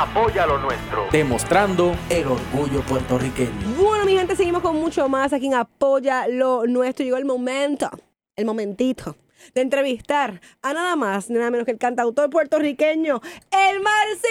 [0.00, 1.08] Apoya lo nuestro.
[1.12, 3.50] Demostrando el orgullo puertorriqueño.
[3.76, 7.04] Bueno, mi gente, seguimos con mucho más aquí en Apoya lo Nuestro.
[7.04, 7.90] Llegó el momento,
[8.34, 9.14] el momentito
[9.54, 14.28] de entrevistar a nada más, ni nada menos que el cantautor puertorriqueño, El Marci.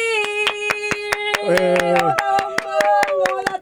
[1.43, 1.95] Eh.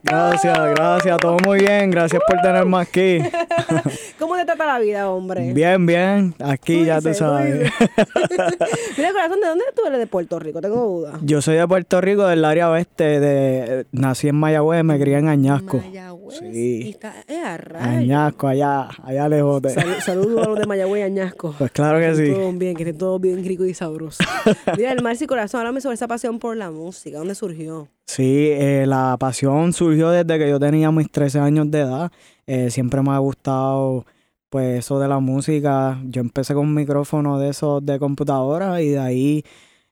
[0.03, 3.19] Gracias, gracias, todo muy bien, gracias por tenerme aquí.
[4.47, 5.51] ¿Cómo te trata la vida, hombre?
[5.53, 7.69] Bien, bien, aquí ya tú dices, tú sabes.
[8.97, 10.61] Mira, corazón, ¿de dónde tú eres de Puerto Rico?
[10.61, 11.19] Tengo duda.
[11.21, 15.27] Yo soy de Puerto Rico, del área oeste, de, nací en Mayagüez, me crié en
[15.27, 15.77] Añasco.
[15.77, 16.39] Mayagüez.
[16.39, 16.81] Sí.
[16.83, 17.57] Y está, eh, a.
[17.97, 19.69] Añasco, allá, allá lejos de...
[19.71, 21.55] Salud- Saludos a los de Mayagüez y Añasco.
[21.57, 22.31] Pues claro que sí.
[22.31, 24.23] Todo bien, que esté todo bien rico y sabroso.
[24.77, 27.17] Mira, el Marci Corazón, háblame sobre esa pasión por la música.
[27.17, 27.89] ¿Dónde surgió?
[28.05, 32.11] Sí, eh, la pasión surgió desde que yo tenía mis 13 años de edad.
[32.45, 34.05] Eh, siempre me ha gustado
[34.49, 35.99] pues eso de la música.
[36.05, 39.43] Yo empecé con un micrófono de esos de computadora y de ahí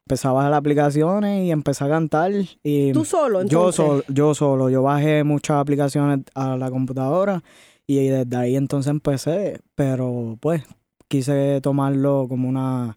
[0.06, 2.32] empecé a bajar aplicaciones y empecé a cantar.
[2.62, 3.76] Y ¿Tú solo, Yo, entonces?
[3.76, 4.70] solo, yo solo.
[4.70, 7.42] Yo bajé muchas aplicaciones a la computadora
[7.86, 9.60] y desde ahí entonces empecé.
[9.74, 10.62] Pero pues
[11.08, 12.96] quise tomarlo como una,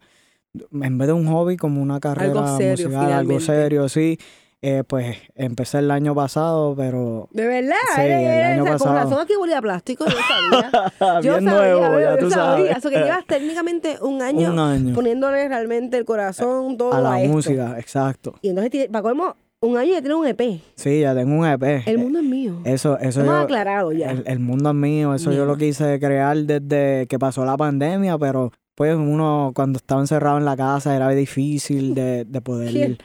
[0.53, 4.17] en vez de un hobby, como una carrera serio, musical, algo serio, sí.
[4.61, 7.75] Eh, pues empecé el año pasado, pero ¿De verdad?
[7.95, 8.93] Sí, el año o sea, Con pasado.
[9.09, 10.91] razón aquí huele a plástico, yo sabía.
[11.21, 12.65] Yo bien sabía, nuevo, yo ya tú sabía.
[12.65, 12.77] sabes.
[12.77, 14.93] Eso que llevas técnicamente un año, Un año.
[14.95, 17.33] poniéndole realmente el corazón, todo a la esto.
[17.33, 18.35] música, exacto.
[18.41, 20.41] Y entonces, para colmo, un año ya tiene un EP.
[20.75, 21.83] Sí, ya tengo un EP.
[21.87, 22.59] El mundo es mío.
[22.65, 24.11] Eso, eso Hemos yo- aclarado ya.
[24.11, 28.17] El, el mundo es mío, eso yo lo quise crear desde que pasó la pandemia,
[28.17, 32.97] pero pues uno cuando estaba encerrado en la casa era difícil de, de poder ¿Quién?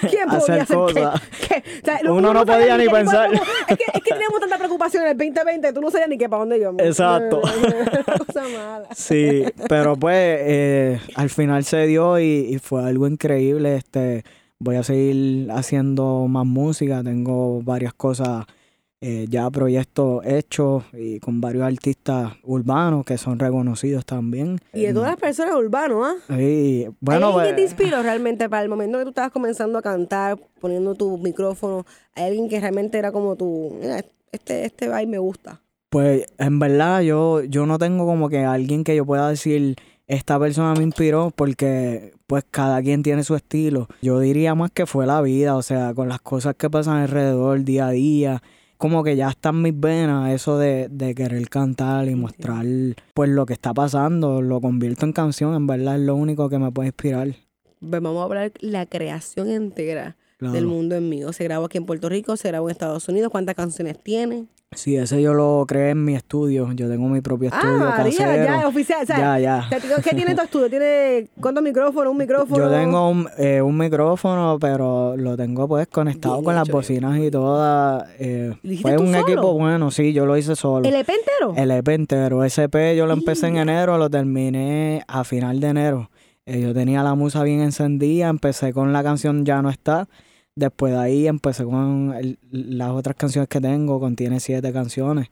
[0.00, 1.20] ¿Quién podía hacer cosas.
[1.48, 1.62] ¿Qué?
[1.82, 3.32] O sea, Uno no podía ni pensar.
[3.32, 3.40] Es
[3.76, 6.40] que, es que teníamos tanta preocupación en el 2020, tú no sabías ni qué para
[6.40, 6.82] dónde íbamos.
[6.82, 7.40] Exacto.
[8.26, 8.88] Cosa mala.
[8.94, 13.76] Sí, pero pues eh, al final se dio y, y fue algo increíble.
[13.76, 14.24] Este,
[14.58, 18.44] voy a seguir haciendo más música, tengo varias cosas
[19.02, 24.60] eh, ya proyectos hechos y con varios artistas urbanos que son reconocidos también.
[24.74, 26.34] Y de todas las personas urbanos, ¿ah?
[26.36, 29.32] Sí, bueno, ¿Hay alguien que te pues, inspiró realmente para el momento que tú estabas
[29.32, 31.86] comenzando a cantar, poniendo tu micrófono?
[32.14, 35.62] ¿Hay alguien que realmente era como tu, mira, este, este vibe me gusta?
[35.88, 39.76] Pues en verdad yo, yo no tengo como que alguien que yo pueda decir
[40.06, 43.88] esta persona me inspiró porque pues cada quien tiene su estilo.
[44.02, 47.64] Yo diría más que fue la vida, o sea, con las cosas que pasan alrededor
[47.64, 48.42] día a día.
[48.80, 52.64] Como que ya está en mis venas eso de, de querer cantar y mostrar
[53.12, 56.58] pues lo que está pasando, lo convierto en canción, en verdad es lo único que
[56.58, 57.28] me puede inspirar.
[57.80, 60.54] Vamos a hablar la creación entera Claro.
[60.54, 61.20] del mundo en mí.
[61.34, 63.30] Se grabó aquí en Puerto Rico, se grabó en Estados Unidos.
[63.30, 64.46] ¿Cuántas canciones tiene?
[64.76, 68.44] Sí, ese yo lo creé en mi estudio, yo tengo mi propio estudio ah, casero.
[68.44, 69.02] ya, oficial.
[69.02, 69.68] o sea, Ya, ya.
[70.00, 70.70] ¿Qué tiene tu estudio?
[70.70, 72.12] ¿Tiene cuántos micrófonos?
[72.12, 72.56] ¿Un micrófono?
[72.56, 77.18] Yo tengo un, eh, un micrófono, pero lo tengo pues conectado Bien con las bocinas
[77.18, 78.08] y todas.
[78.20, 79.18] Eh, ¿Lo hiciste fue un solo?
[79.26, 80.88] equipo bueno, sí, yo lo hice solo.
[80.88, 81.52] ¿El EP entero?
[81.56, 82.44] El EP entero.
[82.46, 86.10] SP yo lo empecé en enero, lo terminé a final de enero.
[86.46, 90.06] Eh, yo tenía la musa bien encendida, empecé con la canción Ya no está.
[90.60, 95.28] Después de ahí empecé con el- las otras canciones que tengo, contiene siete canciones.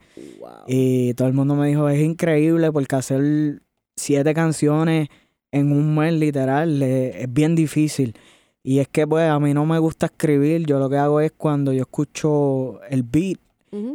[0.67, 3.61] Y todo el mundo me dijo, es increíble porque hacer
[3.95, 5.07] siete canciones
[5.51, 8.15] en un mes literal es bien difícil.
[8.63, 11.31] Y es que pues a mí no me gusta escribir, yo lo que hago es
[11.31, 13.39] cuando yo escucho el beat,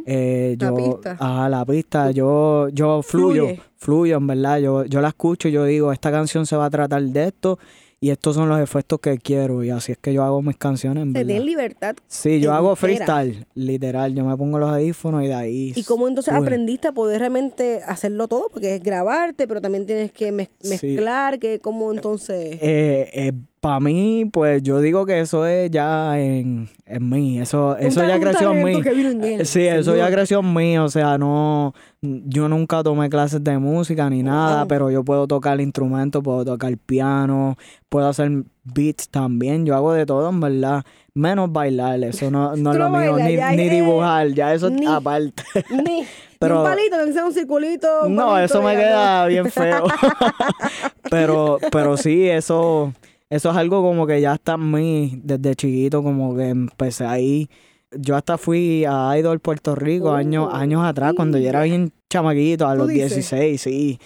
[0.05, 1.17] eh, La yo, pista.
[1.19, 3.61] ajá, la pista, yo, yo fluyo, Fluye.
[3.75, 6.69] fluyo en verdad, yo, yo la escucho y yo digo, esta canción se va a
[6.69, 7.59] tratar de esto
[8.01, 11.03] y estos son los efectos que quiero y así es que yo hago mis canciones
[11.15, 11.95] en libertad.
[12.07, 15.73] Sí, yo hago freestyle, literal, yo me pongo los audífonos y de ahí...
[15.75, 18.49] ¿Y cómo entonces aprendiste a poder realmente hacerlo todo?
[18.49, 20.69] Porque es grabarte, pero también tienes que mez- Sí.
[20.87, 22.57] mezclar, que cómo entonces...
[22.61, 23.31] Eh,
[23.65, 28.19] para mí, pues yo digo que eso es ya en, en mí, eso, eso ya
[28.19, 28.73] creció en mí.
[28.75, 33.43] en él, Sí, eso ya creció en mí, o sea, no, yo nunca tomé clases
[33.43, 37.57] de música ni nada, pero yo puedo tocar instrumentos, puedo tocar piano,
[37.89, 38.29] puedo hacer
[38.65, 40.83] beats también, yo hago de todo en verdad,
[41.15, 45.41] menos bailar, eso no, no es lo mío, ni, eh, dibujar, ya eso ni- aparte.
[45.71, 46.03] Ni,
[46.37, 47.87] Pero- un palito, que sea un circulito.
[48.05, 49.85] un No, palito eso me queda bien feo.
[51.09, 52.93] pero, pero sí, eso,
[53.35, 57.49] eso es algo como que ya está en mí desde chiquito, como que empecé ahí.
[57.97, 62.67] Yo hasta fui a Idol Puerto Rico años, años atrás, cuando yo era bien chamaquito,
[62.67, 63.13] a ¿Tú los dices?
[63.29, 63.99] 16, sí.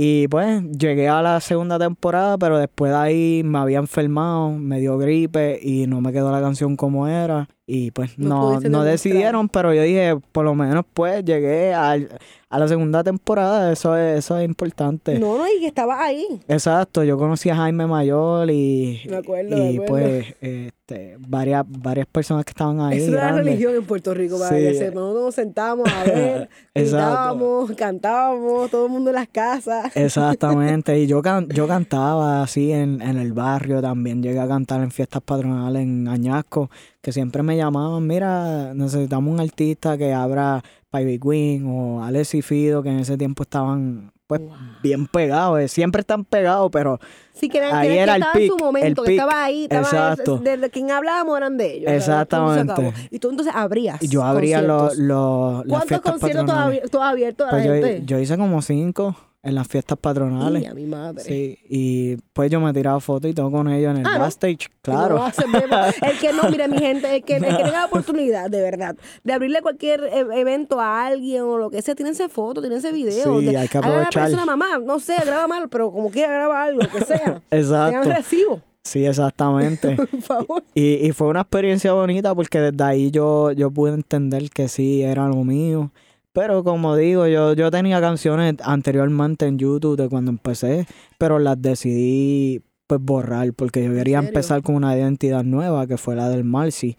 [0.00, 4.78] Y pues llegué a la segunda temporada, pero después de ahí me había enfermado, me
[4.78, 7.48] dio gripe y no me quedó la canción como era.
[7.66, 12.08] Y pues No no, no decidieron, pero yo dije, por lo menos pues llegué al-
[12.50, 15.18] a, la segunda temporada, eso es, eso es importante.
[15.18, 16.24] No, no, y que estaba ahí.
[16.48, 22.06] Exacto, yo conocí a Jaime Mayor y, Me acuerdo, y me pues este, varias, varias
[22.06, 22.98] personas que estaban ahí.
[22.98, 24.64] Eso era la religión en Puerto Rico, para Sí.
[24.94, 29.94] Nosotros nos sentábamos a ver, gritábamos, cantábamos, todo el mundo en las casas.
[29.96, 34.80] Exactamente, y yo, can- yo cantaba así en, en el barrio también, llegué a cantar
[34.82, 36.70] en fiestas patronales en Añasco,
[37.02, 42.42] que siempre me llamaban, mira, necesitamos un artista que abra Pivy Queen o Alex y
[42.42, 44.42] Fido, que en ese tiempo estaban pues
[44.82, 47.00] bien pegados, eh, siempre están pegados, pero
[47.32, 49.44] Sí, que, era, Ahí que, que era el estaba en su momento, el que estaba
[49.44, 50.38] ahí, estaba Exacto.
[50.38, 51.92] de, de quien hablábamos eran de ellos.
[51.92, 52.92] Exactamente.
[53.10, 54.00] Y tú entonces abrías.
[54.00, 56.44] yo abría los, los, ¿Cuántos conciertos
[56.90, 58.02] tú has, abierto a la Pues yo, gente?
[58.04, 60.62] yo hice como cinco en las fiestas patronales.
[60.62, 61.22] Y a mi madre.
[61.22, 64.18] Sí, y pues yo me tiraba fotos y todo con ellos en el Ah, ¿no?
[64.20, 65.16] backstage, claro.
[65.18, 65.64] No, se ve-
[66.10, 68.96] el que no, mire, mi gente, el que, el que tenga la oportunidad, de verdad,
[69.22, 73.38] de abrirle cualquier e- evento a alguien o lo que sea, tírense fotos, tírense videos.
[73.40, 74.22] Sí, de- hay que hagan a la aprovechar.
[74.24, 77.40] persona, mamá, no sé, graba mal, pero como quiera graba algo, que sea.
[77.50, 78.00] Exacto.
[78.00, 79.96] Tengan recibo, Sí, exactamente.
[79.96, 80.64] por favor.
[80.74, 85.02] y, y fue una experiencia bonita porque desde ahí yo, yo pude entender que sí,
[85.02, 85.90] era lo mío.
[86.38, 90.86] Pero como digo, yo, yo tenía canciones anteriormente en YouTube de cuando empecé,
[91.18, 96.14] pero las decidí pues borrar porque yo quería empezar con una identidad nueva que fue
[96.16, 96.96] la del Marcy.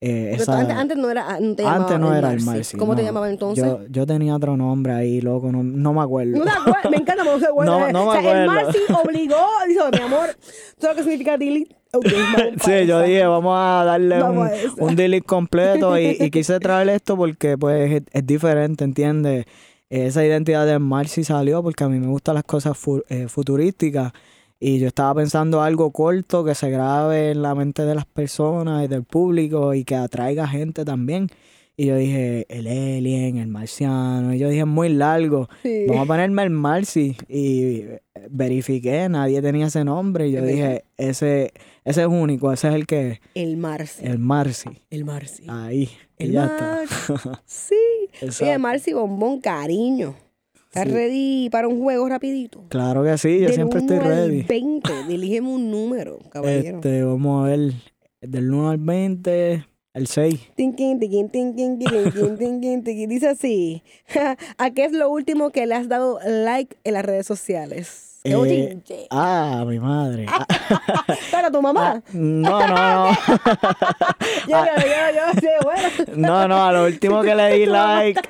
[0.00, 2.76] Eh, Pero esa- antes, antes no era, no te antes no era el Marcy.
[2.76, 3.08] ¿Cómo te no.
[3.08, 3.64] llamaban entonces?
[3.64, 6.38] Yo, yo tenía otro nombre ahí, loco, no, no me acuerdo.
[6.38, 7.92] No me encanta, pero no.
[7.92, 8.46] No- o me el.
[8.46, 9.36] Marcy obligó,
[9.66, 10.28] dijo, mi amor,
[10.78, 11.77] ¿sabes lo que significa delete?
[12.64, 16.60] Sí, yo dije, vamos a darle Vamos un, a un delete completo y, y quise
[16.60, 19.46] traer esto porque pues es, es diferente, ¿entiendes?
[19.90, 24.12] Esa identidad de Marcy salió porque a mí me gustan las cosas fu- eh, futurísticas
[24.60, 28.84] y yo estaba pensando algo corto que se grabe en la mente de las personas
[28.84, 31.28] y del público y que atraiga gente también.
[31.80, 34.34] Y yo dije, el alien, el marciano.
[34.34, 35.48] Y yo dije, es muy largo.
[35.62, 35.84] Sí.
[35.86, 37.16] Vamos a ponerme el Marcy.
[37.28, 37.84] Y
[38.28, 40.26] verifiqué, nadie tenía ese nombre.
[40.26, 41.52] Y yo dije, ese,
[41.84, 44.04] ese es único, ese es el que, El Marcy.
[44.04, 44.70] el Marcy.
[44.90, 45.44] El Marcy.
[45.48, 45.88] Ahí.
[46.18, 47.12] y El ya Marcy.
[47.14, 47.42] está.
[47.46, 47.74] Sí.
[48.42, 48.58] Oye.
[48.58, 50.16] Marcy Bombón, cariño.
[50.66, 50.90] ¿Estás Sí.
[50.90, 52.64] ready para un juego rapidito?
[52.70, 54.42] Claro que sí, yo Del siempre estoy 1 al ready.
[54.42, 56.78] 20, dilígeme un número, caballero.
[56.78, 57.72] Este, vamos a ver,
[58.20, 59.64] del 1 al 20,
[59.98, 60.52] el 6.
[60.54, 63.08] Tinkin, tiquín, tinkin, tiquín, tinkin, tiquín.
[63.10, 63.82] Dice así,
[64.56, 68.20] ¿a qué es lo último que le has dado like en las redes sociales?
[68.24, 70.26] ¡Qué Eh, ah, mi madre.
[70.28, 70.46] Ah,
[71.30, 72.02] Pero tu mamá.
[72.12, 73.10] no, no, no.
[74.48, 75.88] Yo, yo, yo, bueno.
[76.14, 78.20] No, no, a lo último que le di like,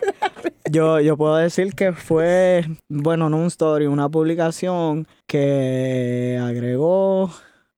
[0.71, 7.31] yo, yo puedo decir que fue, bueno, no un story, una publicación que agregó.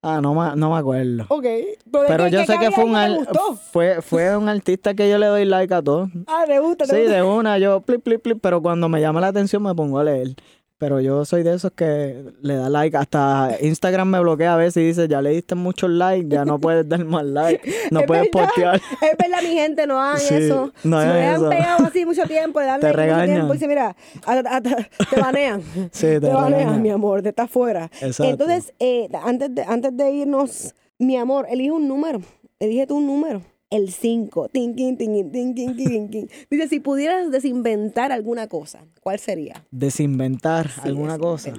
[0.02, 1.24] Ah, no, me- no me acuerdo.
[1.28, 1.44] Ok.
[1.92, 3.28] Pero ¿qué- yo sé que fue un, al-
[3.70, 6.08] fue, fue un artista que yo le doy like a todos.
[6.26, 9.26] Ah, me gusta, Sí, de una, yo plip, plip, plip, pero cuando me llama la
[9.28, 10.34] atención me pongo a leer.
[10.80, 12.96] Pero yo soy de esos que le da like.
[12.96, 16.58] Hasta Instagram me bloquea a veces y dice, ya le diste muchos likes, ya no
[16.58, 18.76] puedes dar más like, no Es puedes verdad, postear.
[18.76, 20.72] Es verdad, mi gente, no hagan Sí, eso.
[20.84, 21.48] no si dejan eso.
[21.50, 24.60] pegado así mucho tiempo, le dan Te like mucho tiempo y dice, mira, a- a-
[24.62, 25.62] te banean.
[25.92, 26.82] Sí, te banean, regañan.
[26.82, 27.90] mi amor, te estás fuera.
[28.00, 28.24] Exacto.
[28.24, 32.22] Entonces, eh, antes, de, antes de irnos, mi amor, elige un número.
[32.58, 33.42] Elige tú un número.
[33.70, 34.48] El 5.
[34.48, 36.28] Tin, tin, tin, tin, tin, tin, tin.
[36.50, 39.64] Dice, si pudieras desinventar alguna cosa, ¿cuál sería?
[39.70, 41.54] Desinventar Sí, alguna cosa.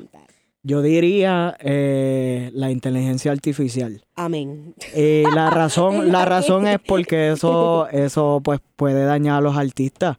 [0.64, 4.03] Yo diría eh, la inteligencia artificial.
[4.16, 4.76] Amén.
[4.95, 10.18] Y la razón, la razón es porque eso, eso pues puede dañar a los artistas.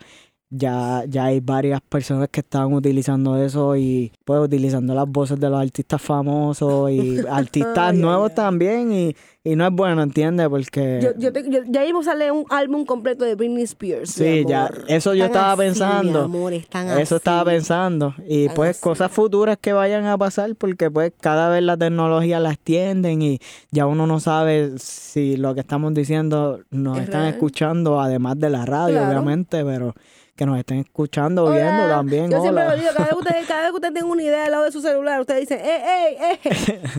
[0.55, 5.49] Ya, ya hay varias personas que están utilizando eso y pues utilizando las voces de
[5.49, 10.47] los artistas famosos y artistas nuevos también y, y no es bueno, ¿entiendes?
[10.51, 14.11] Porque Yo, yo, te- yo- ya mismo sale un álbum completo de Britney Spears.
[14.11, 16.19] sí, ya, eso yo estaba así, pensando.
[16.29, 17.15] Mi amor, están Eso así.
[17.15, 18.15] estaba pensando.
[18.29, 18.81] Y Están pues así.
[18.83, 23.39] cosas futuras que vayan a pasar porque pues cada vez la tecnología la extienden y
[23.71, 27.33] ya uno no sabe si lo que estamos diciendo nos Es están real.
[27.33, 29.09] escuchando además de la radio, Claro.
[29.09, 29.95] obviamente, pero
[30.37, 31.55] que nos estén escuchando, Hola.
[31.57, 32.31] viendo también.
[32.31, 34.45] Yo siempre lo digo, cada vez, que usted, cada vez que usted tenga una idea
[34.47, 36.81] al lado de su celular, usted dice, ¡eh, eh, eh!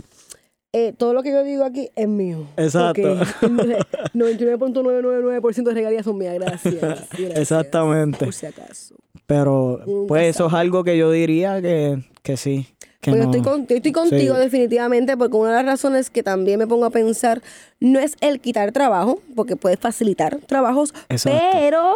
[0.75, 2.47] Eh, todo lo que yo digo aquí es mío.
[2.57, 3.13] Exacto.
[3.13, 3.19] Ok.
[4.15, 6.33] 99.999% de regalías son mías.
[6.33, 6.75] Gracias.
[6.81, 7.37] Gracias.
[7.37, 8.25] Exactamente.
[8.25, 8.95] Por si acaso.
[9.27, 12.67] Pero Nunca pues eso es algo que yo diría que, que sí.
[13.01, 14.41] Que Pues yo, no- estoy con- yo estoy contigo Sí.
[14.41, 17.41] definitivamente porque una de las razones que también me pongo a pensar
[17.79, 21.39] no es el quitar trabajo, porque puede facilitar trabajos, Exacto.
[21.51, 21.93] pero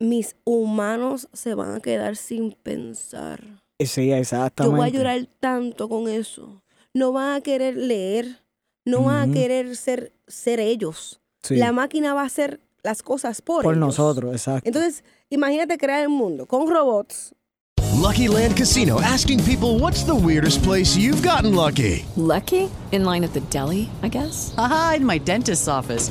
[0.00, 3.40] mis humanos se van a quedar sin pensar.
[3.78, 4.74] Sí, exactamente.
[4.74, 6.62] Yo voy a llorar tanto con eso.
[6.92, 8.40] No van a querer leer,
[8.84, 11.20] no van a querer ser, ser ellos.
[11.42, 11.56] Sí.
[11.56, 13.86] La máquina va a hacer las cosas por, Por ellos.
[13.86, 14.66] nosotros, exacto.
[14.66, 17.34] Entonces, imagínate crear el mundo con robots.
[18.00, 22.04] Lucky Land Casino asking people what's the weirdest place you've gotten lucky?
[22.16, 22.68] Lucky?
[22.92, 24.54] In line at the deli, I guess?
[24.56, 26.10] Aha, in my dentist's office.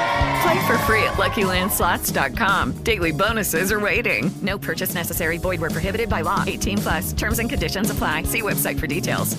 [0.41, 2.83] Play for free at LuckyLandSlots.com.
[2.83, 4.31] Daily bonuses are waiting.
[4.41, 5.37] No purchase necessary.
[5.37, 6.43] Void where prohibited by law.
[6.47, 7.13] 18 plus.
[7.13, 8.23] Terms and conditions apply.
[8.23, 9.37] See website for details.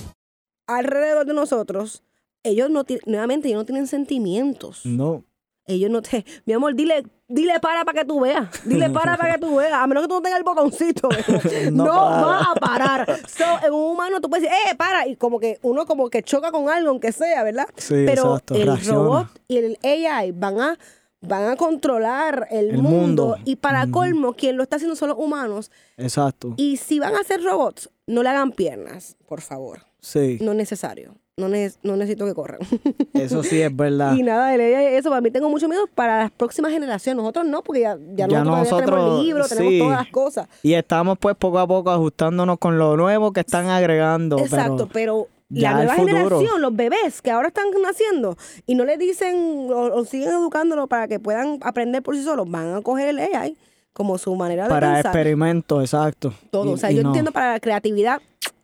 [0.68, 2.02] Alrededor de nosotros,
[2.44, 4.86] ellos no nuevamente, ellos no tienen sentimientos.
[4.86, 5.24] No.
[5.66, 6.24] Ellos no te.
[6.44, 8.48] Mi amor, dile, dile para para que tú veas.
[8.64, 9.72] Dile para para que tú veas.
[9.74, 11.08] A menos que tú no tengas el botoncito.
[11.72, 13.20] no No va a parar.
[13.28, 15.06] So, en un humano tú puedes decir, ¡eh, para!
[15.06, 17.66] Y como que uno como que choca con algo, aunque sea, ¿verdad?
[17.76, 18.98] Sí, Pero exacto, el reacciona.
[18.98, 20.78] robot y el AI van a,
[21.20, 23.26] van a controlar el, El mundo.
[23.28, 23.38] mundo.
[23.44, 25.70] Y para colmo, quien lo está haciendo son los humanos.
[25.96, 26.54] Exacto.
[26.56, 29.86] Y si van a ser robots, no le hagan piernas, por favor.
[30.00, 30.38] Sí.
[30.40, 31.14] No es necesario.
[31.38, 32.60] No, ne- no necesito que corran.
[33.14, 34.14] Eso sí es verdad.
[34.14, 37.16] Y nada, de eso, para mí tengo mucho miedo para las próximas generaciones.
[37.22, 39.78] Nosotros no, porque ya, ya, Ya nosotros, tenemos nosotros, el libro, tenemos sí.
[39.78, 40.48] todas las cosas.
[40.62, 44.38] Y estamos pues poco a poco ajustándonos con lo nuevo que están agregando.
[44.38, 49.68] Exacto, pero, la nueva generación, los bebés que ahora están naciendo y no le dicen
[49.70, 53.18] o, o siguen educándolo para que puedan aprender por sí solos, van a coger el
[53.18, 53.56] AI.
[53.94, 55.06] como su manera de Para pensar.
[55.06, 56.32] experimento, exacto.
[56.50, 56.70] Todo.
[56.70, 57.08] Y- o sea, yo no.
[57.10, 58.20] entiendo para la creatividad,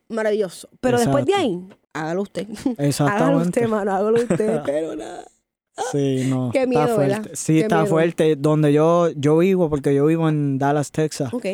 [0.09, 0.69] maravilloso.
[0.81, 1.61] Pero después de ahí,
[1.93, 2.47] hágalo usted.
[2.61, 3.49] hágalo Exactamente.
[3.49, 4.61] usted, mano, hágalo usted.
[4.67, 5.25] pero nada.
[5.93, 6.51] Sí, no.
[6.53, 7.15] Qué miedo, está fuerte.
[7.19, 7.31] ¿verdad?
[7.35, 7.87] Sí, Qué está miedo.
[7.89, 8.37] fuerte.
[8.37, 11.33] Donde yo, yo vivo, porque yo vivo en Dallas, Texas.
[11.33, 11.47] Ok.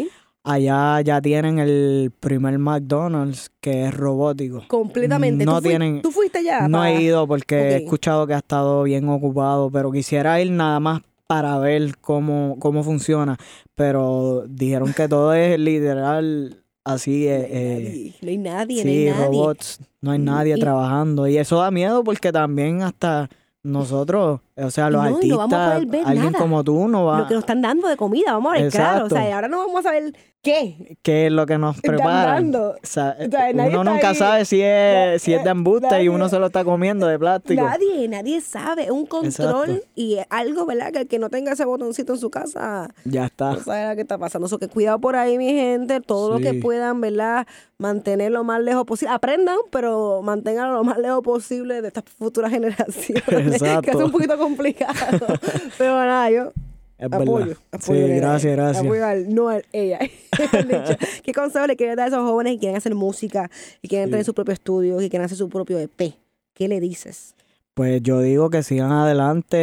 [0.46, 4.62] Allá ya tienen el primer McDonald's que es robótico.
[4.68, 5.44] Completamente.
[5.46, 6.02] No ¿Tú, tienen.
[6.02, 6.68] ¿Tú fuiste ya?
[6.68, 10.50] No para- he ido porque he escuchado que ha estado bien ocupado, pero quisiera ir
[10.50, 13.38] nada más para ver cómo, cómo funciona.
[13.74, 17.26] Pero dijeron que todo es literal así.
[17.26, 19.26] eh, eh, No hay nadie, sí, no hay nadie.
[19.26, 19.80] robots.
[20.00, 21.26] No hay nadie Y- trabajando.
[21.26, 23.28] Y eso da miedo porque también hasta
[23.62, 26.38] nosotros, o sea, los No, y no vamos a artistas, poder ver alguien nada.
[26.38, 27.20] como tú no va.
[27.20, 29.06] Lo que nos están dando de comida, vamos a ver, claro.
[29.06, 30.96] O sea, ahora no vamos a saber qué.
[31.02, 32.54] ¿Qué es lo que nos preparan?
[32.54, 34.14] O sea, O sea, nadie uno nunca ahí.
[34.14, 37.62] sabe si es, si es de embuste y uno se lo está comiendo de plástico.
[37.64, 38.84] Nadie, nadie sabe.
[38.84, 39.88] Es un control Exacto.
[39.96, 40.92] y algo, ¿verdad?
[40.92, 43.52] Que el que no tenga ese botoncito en su casa Ya está.
[43.54, 44.46] no sabe lo que está pasando.
[44.48, 46.00] So, que cuidado por ahí, mi gente.
[46.00, 47.46] Todo lo que puedan, ¿verdad?
[47.78, 49.12] Mantener lo más lejos posible.
[49.14, 53.24] Aprendan, pero manténganlo lo más lejos posible de estas futuras generaciones.
[53.28, 53.82] Exacto.
[53.82, 55.26] Que es un poquito complicado.
[55.78, 56.52] pero nada, yo
[56.98, 57.46] Es apoyo.
[57.46, 57.56] verdad.
[57.72, 58.84] apoyo Sí, gracias, gracias.
[58.84, 60.96] Apoyo al, no al dicho.
[61.22, 63.50] ¿Qué consejo le quieren dar a esos jóvenes que quieren hacer música
[63.82, 64.10] y quieren Sí.
[64.12, 66.14] tener su propio estudio y quieren hacer su propio EP?
[66.54, 67.34] ¿Qué le dices?
[67.74, 69.58] Pues yo digo que sigan adelante,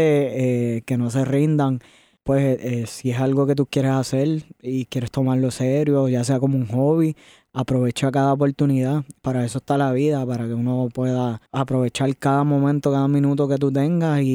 [0.78, 1.80] eh, que no se rindan.
[2.24, 6.40] Pues eh, si es algo que tú quieres hacer y quieres tomarlo serio, ya sea
[6.40, 7.16] como un hobby,
[7.54, 9.04] aprovecha cada oportunidad.
[9.22, 13.58] Para eso está la vida, para que uno pueda aprovechar cada momento, cada minuto que
[13.58, 14.26] tú tengas y,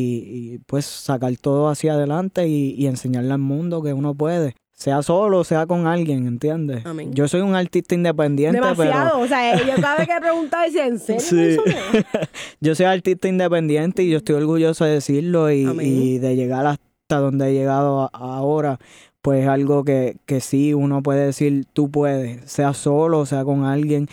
[0.54, 4.54] y, pues sacar todo hacia adelante y, y enseñarle al mundo que uno puede.
[4.72, 6.84] Sea solo, sea con alguien, ¿entiendes?
[6.84, 7.10] Amén.
[7.14, 9.10] Yo soy un artista independiente, Demasiado.
[9.12, 9.24] pero...
[9.24, 11.22] O sea, yo cada vez que preguntaba decía, ¿en serio?
[11.22, 11.40] Sí.
[11.40, 12.04] eso no es?"
[12.60, 17.16] yo soy artista independiente y yo estoy orgulloso de decirlo y, y de llegar hasta
[17.20, 18.78] donde he llegado ahora.
[19.26, 23.64] Pues es algo que, que sí uno puede decir, tú puedes, sea solo, sea con
[23.64, 24.06] alguien,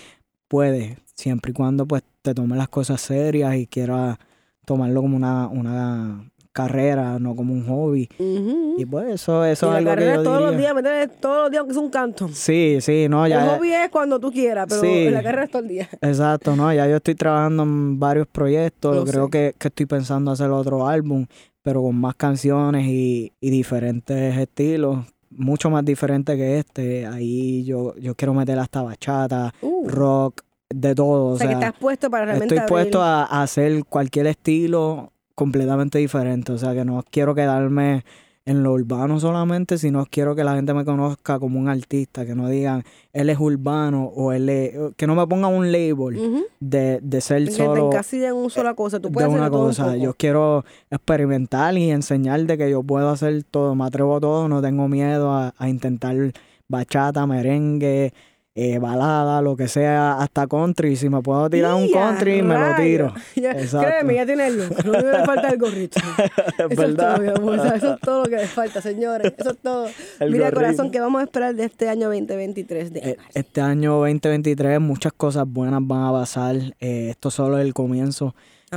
[0.47, 4.18] puedes, siempre y cuando pues te tomes las cosas serias y quieras
[4.66, 8.09] tomarlo como una, una carrera, no como un hobby.
[8.18, 8.76] Ujú.
[8.80, 10.59] Y pues eso, eso y es la algo que yo todos los diría.
[10.61, 11.22] días, ¿me entiendes?
[11.22, 12.28] Todos los días, aunque es un canto.
[12.30, 13.55] Sí, sí, no, El ya...
[13.55, 15.09] hobby es cuando tú quieras, pero Sí.
[15.11, 15.89] la carrera es todo el día.
[16.01, 20.32] Exacto, no, ya yo estoy trabajando en varios proyectos, Lo creo que, que estoy pensando
[20.32, 21.28] hacer otro álbum,
[21.64, 27.95] pero con más canciones y, y diferentes estilos, mucho más diferente que este, ahí yo,
[27.97, 29.88] yo quiero meter hasta bachata, Uh.
[29.88, 33.43] rock, de todo, O sea, que estás puesto para realmente estoy puesto abrir- a, a
[33.43, 38.03] hacer cualquier estilo completamente diferente, o sea que no quiero quedarme
[38.46, 42.36] en lo urbano solamente, sino quiero que la gente me conozca como un artista, que
[42.36, 42.84] no digan
[43.14, 47.50] él es urbano o él es, que no me pongan un label de, de ser
[47.52, 49.00] solo en una sola cosa.
[49.00, 49.96] Tú de puedes una hacer todo un cosa.
[49.96, 54.50] Yo quiero experimentar y enseñar de que yo puedo hacer todo, me atrevo a todo,
[54.50, 56.34] no tengo miedo a, a intentar
[56.68, 58.14] bachata, merengue,
[58.56, 60.95] eh, balada, lo que sea, hasta country.
[60.95, 63.14] Si me puedo tirar un ¡Ya, country, me lo tiro.
[63.36, 63.88] Ya, Exacto.
[63.88, 64.86] créeme, ya tiene el look.
[64.86, 65.99] Lo único que le falta es el gorrito.
[66.70, 67.45] Eso es todo.
[67.45, 69.34] O sea, eso es todo lo que le falta, señores.
[69.38, 69.88] Eso es todo.
[70.20, 70.62] El Mira, gorrito.
[70.62, 75.14] corazón, ¿qué vamos a esperar de este año 2023 de Eh, Este año 2023 muchas
[75.14, 76.56] cosas buenas van a pasar.
[76.80, 78.36] Eh, esto solo es el comienzo.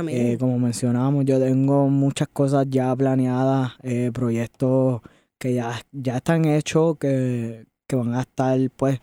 [0.09, 5.01] Eh, como mencionamos, yo tengo muchas cosas ya planeadas, eh, proyectos
[5.39, 8.99] que ya, ya están hechos, que, que van a estar pues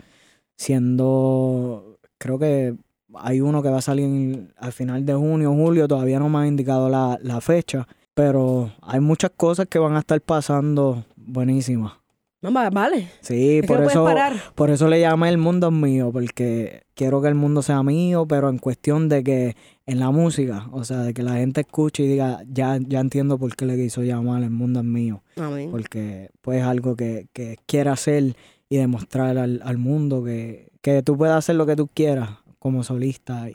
[0.56, 2.74] siendo, creo que
[3.16, 6.46] hay uno que va a salir al final de junio, julio, todavía no me han
[6.48, 11.92] indicado la, la fecha, pero hay muchas cosas que van a estar pasando buenísimas.
[12.42, 13.08] Mamá, vale.
[13.22, 14.34] Sí, Es por no eso, parar.
[14.54, 18.26] por eso le llamé el mundo es mío, porque quiero que el mundo sea mío,
[18.28, 22.02] pero en cuestión de que en la música, o sea, de que la gente escuche
[22.02, 25.70] y diga, ya, ya entiendo por qué le quiso llamar el mundo es mío, Amén.
[25.70, 28.36] porque pues es algo que, que quiere hacer
[28.68, 32.82] y demostrar al, al mundo que, que tú puedes hacer lo que tú quieras como
[32.82, 33.48] solista.
[33.48, 33.52] Y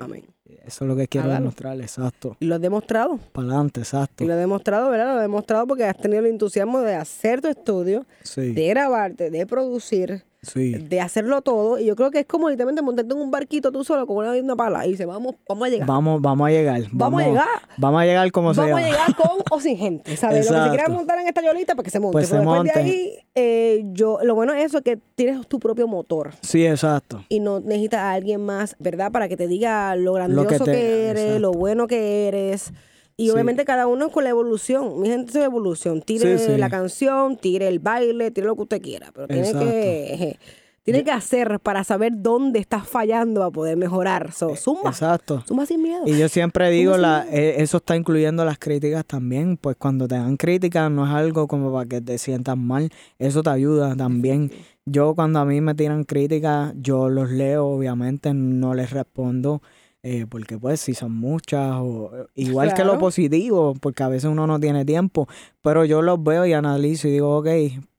[0.66, 1.42] Eso es lo que quiero Hágalo.
[1.46, 2.38] demostrar, exacto.
[2.40, 3.18] Y lo has demostrado.
[3.32, 4.24] Para adelante, exacto.
[4.24, 5.06] Y lo has demostrado, ¿verdad?
[5.08, 9.32] Lo has demostrado porque has tenido el entusiasmo de hacer tu estudio, Sí, de grabarte,
[9.32, 10.74] de producir, sí.
[10.74, 11.80] de hacerlo todo.
[11.80, 14.32] Y yo creo que es como literalmente montarte en un barquito tú solo con una,
[14.34, 15.88] una pala y dices, vamos, vamos a llegar.
[15.88, 16.82] Vamos, vamos a llegar.
[16.92, 17.48] Vamos a llegar.
[17.78, 18.64] Vamos a llegar como sea.
[18.66, 20.50] Vamos a llegar con o sin gente, ¿sabes?
[20.50, 22.14] Lo que se quieran montar en esta yolita, para que se monte.
[22.14, 25.60] Pues Pero se después de ahí, eh, yo, lo bueno es eso, que tienes tu
[25.60, 26.34] propio motor.
[26.42, 27.24] Sí, exacto.
[27.30, 29.12] Y no necesitas a alguien más, ¿verdad?
[29.12, 32.72] Para que te diga lo grandioso que, te- eres, lo bueno que eres.
[33.20, 33.30] Y Sí.
[33.32, 35.02] obviamente cada uno con la evolución.
[35.02, 36.02] Mi gente es evolución.
[36.02, 36.58] Tire Sí, sí.
[36.58, 39.12] la canción, tire el baile, tire lo que usted quiera.
[39.14, 40.40] Pero tiene que,
[40.84, 44.32] tiene que hacer para saber dónde estás fallando a poder mejorar.
[44.32, 44.90] So, zumba.
[44.92, 45.44] Exacto.
[45.46, 46.04] Zumba sin miedo.
[46.06, 50.16] Y yo siempre digo, la, eh, eso está incluyendo las críticas también, pues cuando te
[50.16, 52.90] dan críticas no es algo como para que te sientas mal,
[53.20, 54.50] eso te ayuda también.
[54.86, 59.62] Yo cuando a mí me tiran críticas, yo los leo, obviamente no les respondo,
[60.04, 64.48] eh, porque pues si son muchas, o igual que lo positivo, porque a veces uno
[64.48, 65.28] no tiene tiempo,
[65.62, 67.48] pero yo los veo y analizo y digo, ok,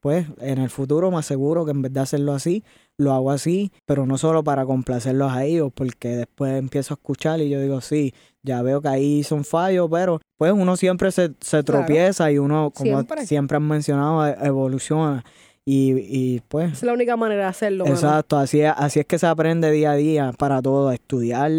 [0.01, 2.65] pues en el futuro me aseguro que en vez de hacerlo así,
[2.97, 7.41] lo hago así, pero no solo para complacerlos a ellos, porque después empiezo a escuchar
[7.41, 11.29] y yo digo, sí, ya veo que ahí son fallos, pero pues uno siempre se,
[11.41, 11.65] se Claro.
[11.65, 13.27] tropieza y uno, como Siempre.
[13.27, 15.25] siempre, han mencionado, e- evoluciona.
[15.73, 17.85] Y, y pues Es la única manera de hacerlo.
[17.85, 17.95] mano.
[17.95, 21.53] Exacto, así es, así es que se aprende día a día para todo, estudiar,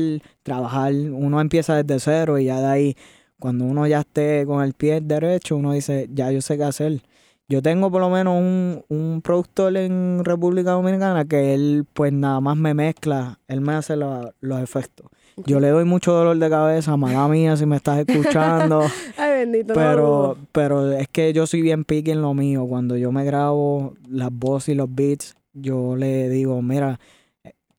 [0.43, 2.95] trabajar, uno empieza desde cero y ya de ahí,
[3.39, 7.01] cuando uno ya esté con el pie derecho, uno dice, ya yo sé qué hacer.
[7.47, 12.39] Yo tengo por lo menos un, un productor en República Dominicana que él pues nada
[12.41, 15.07] más me mezcla, él me hace la- los efectos.
[15.45, 18.81] Yo le doy mucho dolor de cabeza, mala mía si me estás escuchando.
[19.17, 19.73] Ay, bendito.
[19.73, 20.37] no Pero, dudo.
[20.51, 22.65] pero es que yo soy bien picky en lo mío.
[22.67, 26.99] Cuando yo me grabo las voces y los beats, yo le digo, mira,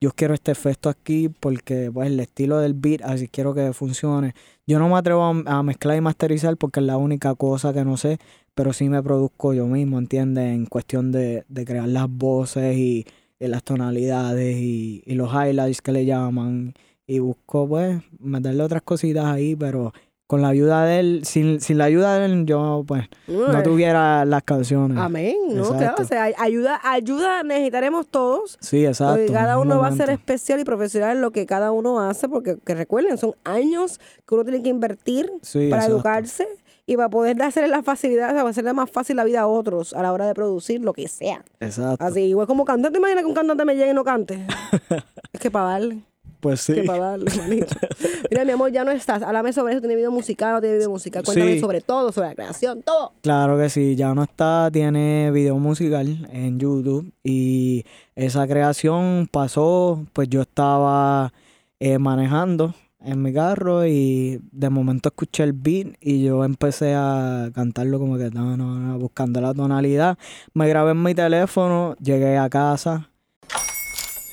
[0.01, 4.33] yo quiero este efecto aquí porque pues el estilo del beat, así quiero que funcione.
[4.67, 5.29] Yo no me atrevo a,
[5.59, 8.17] a mezclar y masterizar porque es la única cosa que no sé,
[8.53, 10.53] pero sí me produzco yo mismo, ¿entiendes?
[10.53, 13.05] En cuestión de, de crear las voces y,
[13.39, 16.73] y las tonalidades y, y los highlights que le llaman.
[17.05, 19.93] Y busco pues meterle otras cositas ahí, pero
[20.25, 24.25] con la ayuda de él, sin, sin la ayuda de él, yo pues no tuviera
[24.25, 24.97] las canciones.
[24.97, 25.63] Amén, ¿no?
[25.63, 25.77] Exacto.
[25.77, 28.57] Claro, o sea, ayuda, ayuda necesitaremos todos.
[28.61, 29.15] Sí, exacto.
[29.17, 32.29] Porque cada uno va a ser especial y profesional en lo que cada uno hace,
[32.29, 35.97] porque que recuerden, son años que uno tiene que invertir Sí, para exacto.
[35.97, 36.47] educarse
[36.85, 39.93] y para poder hacerle la facilidad, o sea, hacerle más fácil la vida a otros
[39.93, 41.43] a la hora de producir lo que sea.
[41.59, 42.03] Exacto.
[42.03, 44.47] Así, igual como cantante, imagina que un cantante me llegue y no cante.
[45.33, 46.01] es que para darle.
[46.43, 46.73] Pues sí.
[46.73, 47.73] Que para darle, manito.
[48.29, 49.23] Mira, mi amor, ya no estás.
[49.23, 49.79] Háblame sobre eso.
[49.81, 51.23] ¿Tiene video musical o tiene video musical?
[51.23, 51.59] Cuéntame Sí.
[51.61, 53.13] sobre todo, sobre la creación, todo.
[53.21, 57.85] Claro que sí, ya no está, tiene video musical en YouTube y
[58.15, 61.31] esa creación pasó, pues yo estaba
[61.79, 67.51] eh, manejando en mi carro y de momento escuché el beat y yo empecé a
[67.55, 70.17] cantarlo como que no, no, no, buscando la tonalidad.
[70.53, 73.09] Me grabé en mi teléfono, llegué a casa.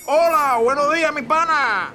[0.06, 1.94] Hola, buenos días, mi pana.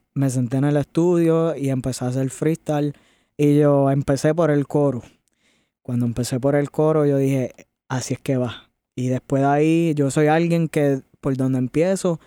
[0.13, 2.93] me senté en el estudio y empecé a hacer freestyle
[3.37, 5.03] y yo empecé por el coro.
[5.81, 7.53] Cuando empecé por el coro yo dije,
[7.87, 8.69] así es que va.
[8.95, 12.19] Y después de ahí yo soy alguien que por donde empiezo,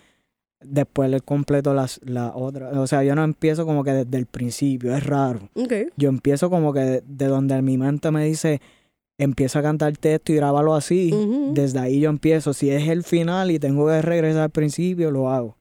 [0.61, 2.81] después le completo las la otra.
[2.81, 5.49] O sea, yo no empiezo como que desde el principio, es raro.
[5.97, 8.61] Yo empiezo como que de, de donde mi mente me dice,
[9.19, 11.13] empieza a cantarte esto y grábalo así.
[11.53, 12.53] Desde ahí yo empiezo.
[12.53, 15.57] Si es el final y tengo que regresar al principio, lo hago.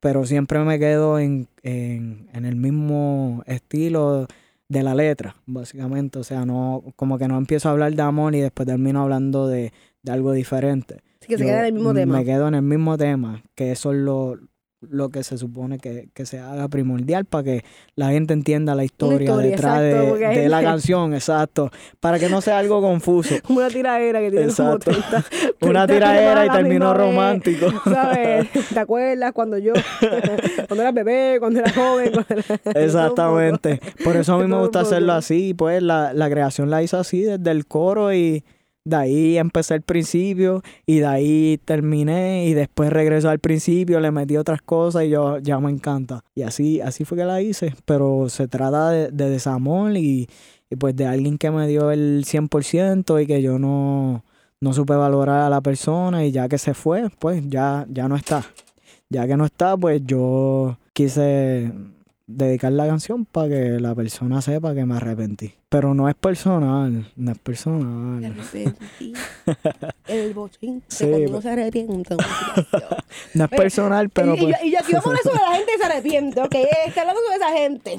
[0.00, 4.26] Pero siempre me quedo en, en, en el mismo estilo
[4.68, 6.18] de la letra, básicamente.
[6.18, 9.48] O sea, no, como que no empiezo a hablar de amor y después termino hablando
[9.48, 10.96] de, de algo diferente.
[11.20, 12.18] Así que se queda en el mismo tema.
[12.18, 14.38] Me quedo en el mismo tema, que eso es lo,
[14.80, 17.64] lo que se supone que, que se haga primordial para que
[17.96, 21.70] la gente entienda la historia, historia, detrás exacto, de, la canción, exacto.
[22.00, 23.34] Para que no sea algo confuso.
[23.50, 24.90] Una tiradera que tiene como Exacto.
[24.90, 25.24] 30,
[25.60, 27.66] Una 30 tiradera y terminó romántico.
[27.84, 28.48] ¿Sabes?
[28.72, 29.74] ¿Te acuerdas cuando yo,
[30.66, 32.12] cuando era bebé, cuando era joven?
[32.12, 33.80] Cuando era- Exactamente.
[34.02, 35.52] Por eso a mí me gusta hacerlo así.
[35.52, 38.44] Pues la, la creación la hice así desde el coro y
[38.90, 44.10] de ahí empecé el principio y de ahí terminé y después regreso al principio, le
[44.10, 46.24] metí otras cosas y yo ya me encanta.
[46.34, 47.74] Y así, así fue que la hice.
[47.86, 50.28] Pero se trata de, de desamor y,
[50.68, 54.24] y pues de alguien que me dio el 100% y que yo no,
[54.60, 58.16] no supe valorar a la persona y ya que se fue, pues ya, ya no
[58.16, 58.44] está.
[59.08, 61.72] Ya que no está, pues yo quise
[62.36, 65.54] dedicar la canción para que la persona sepa que me arrepentí.
[65.68, 68.20] Pero no es personal, no es personal.
[68.20, 69.12] Me arrepentí.
[70.08, 70.82] El bochín.
[70.88, 72.16] Sí, pero- uno se arrepiente.
[73.34, 74.62] No es personal, pero y, y yo, pues...
[74.64, 76.54] y yo aquí vamos a hablar sobre la gente que se arrepiente, ok,
[76.86, 77.98] está hablando sobre esa gente.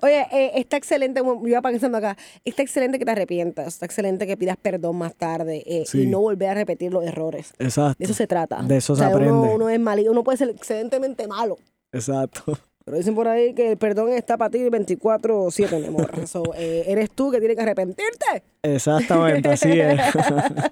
[0.02, 4.26] Oye, eh, está excelente, yo iba pensando acá, está excelente que te arrepientas, está excelente
[4.26, 6.06] que pidas perdón más tarde eh, y Sí.
[6.06, 7.52] no volver a repetir los errores.
[7.58, 7.96] Exacto.
[7.98, 8.62] De eso se trata.
[8.62, 9.32] De eso O se aprende.
[9.32, 11.56] Uno, uno es malo, uno puede ser excelentemente malo.
[11.92, 12.56] Exacto.
[12.84, 16.10] Pero dicen por ahí que el perdón está para ti 24-7, mi amor.
[16.26, 18.42] So, eh, eres tú que tienes que arrepentirte.
[18.62, 20.00] Exactamente, así es.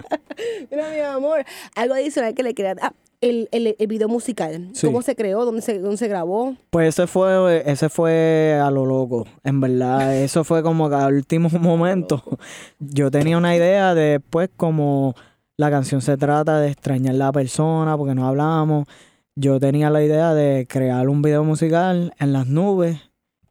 [0.70, 1.44] Mira, mi amor,
[1.74, 2.76] algo adicional que le quería...
[2.80, 2.92] Ah,
[3.22, 4.70] el, el, el video musical.
[4.72, 4.86] Sí.
[4.86, 5.44] ¿Cómo se creó?
[5.44, 6.56] ¿Dónde se, dónde se grabó?
[6.70, 10.16] Pues ese fue, ese fue a lo loco, en verdad.
[10.16, 12.22] Eso fue como que al último momento.
[12.80, 15.14] Yo tenía una idea de después como
[15.56, 18.88] la canción se trata de extrañar a la persona porque no hablamos.
[19.34, 22.98] Yo tenía la idea de crear un video musical en las nubes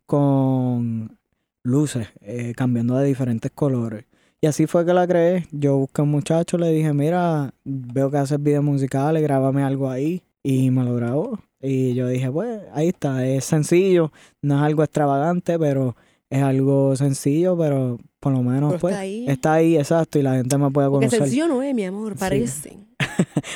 [0.06, 1.18] con
[1.64, 4.06] luces, eh, cambiando de diferentes colores.
[4.42, 5.48] Y así fue que la creé.
[5.52, 9.90] Yo busqué a un muchacho, le dije, mira, veo que haces videos musicales, grábame algo
[9.90, 10.24] ahí.
[10.44, 11.40] Y me lo grabó.
[11.62, 14.12] Y yo dije, pues, ahí está, es sencillo,
[14.42, 15.96] no es algo extravagante, pero
[16.32, 19.26] es algo sencillo, pero por lo menos, Pero pues, está ahí.
[19.28, 21.20] está ahí, exacto, y la gente me puede Porque conocer.
[21.22, 22.80] sencillo no es, mi amor, parece.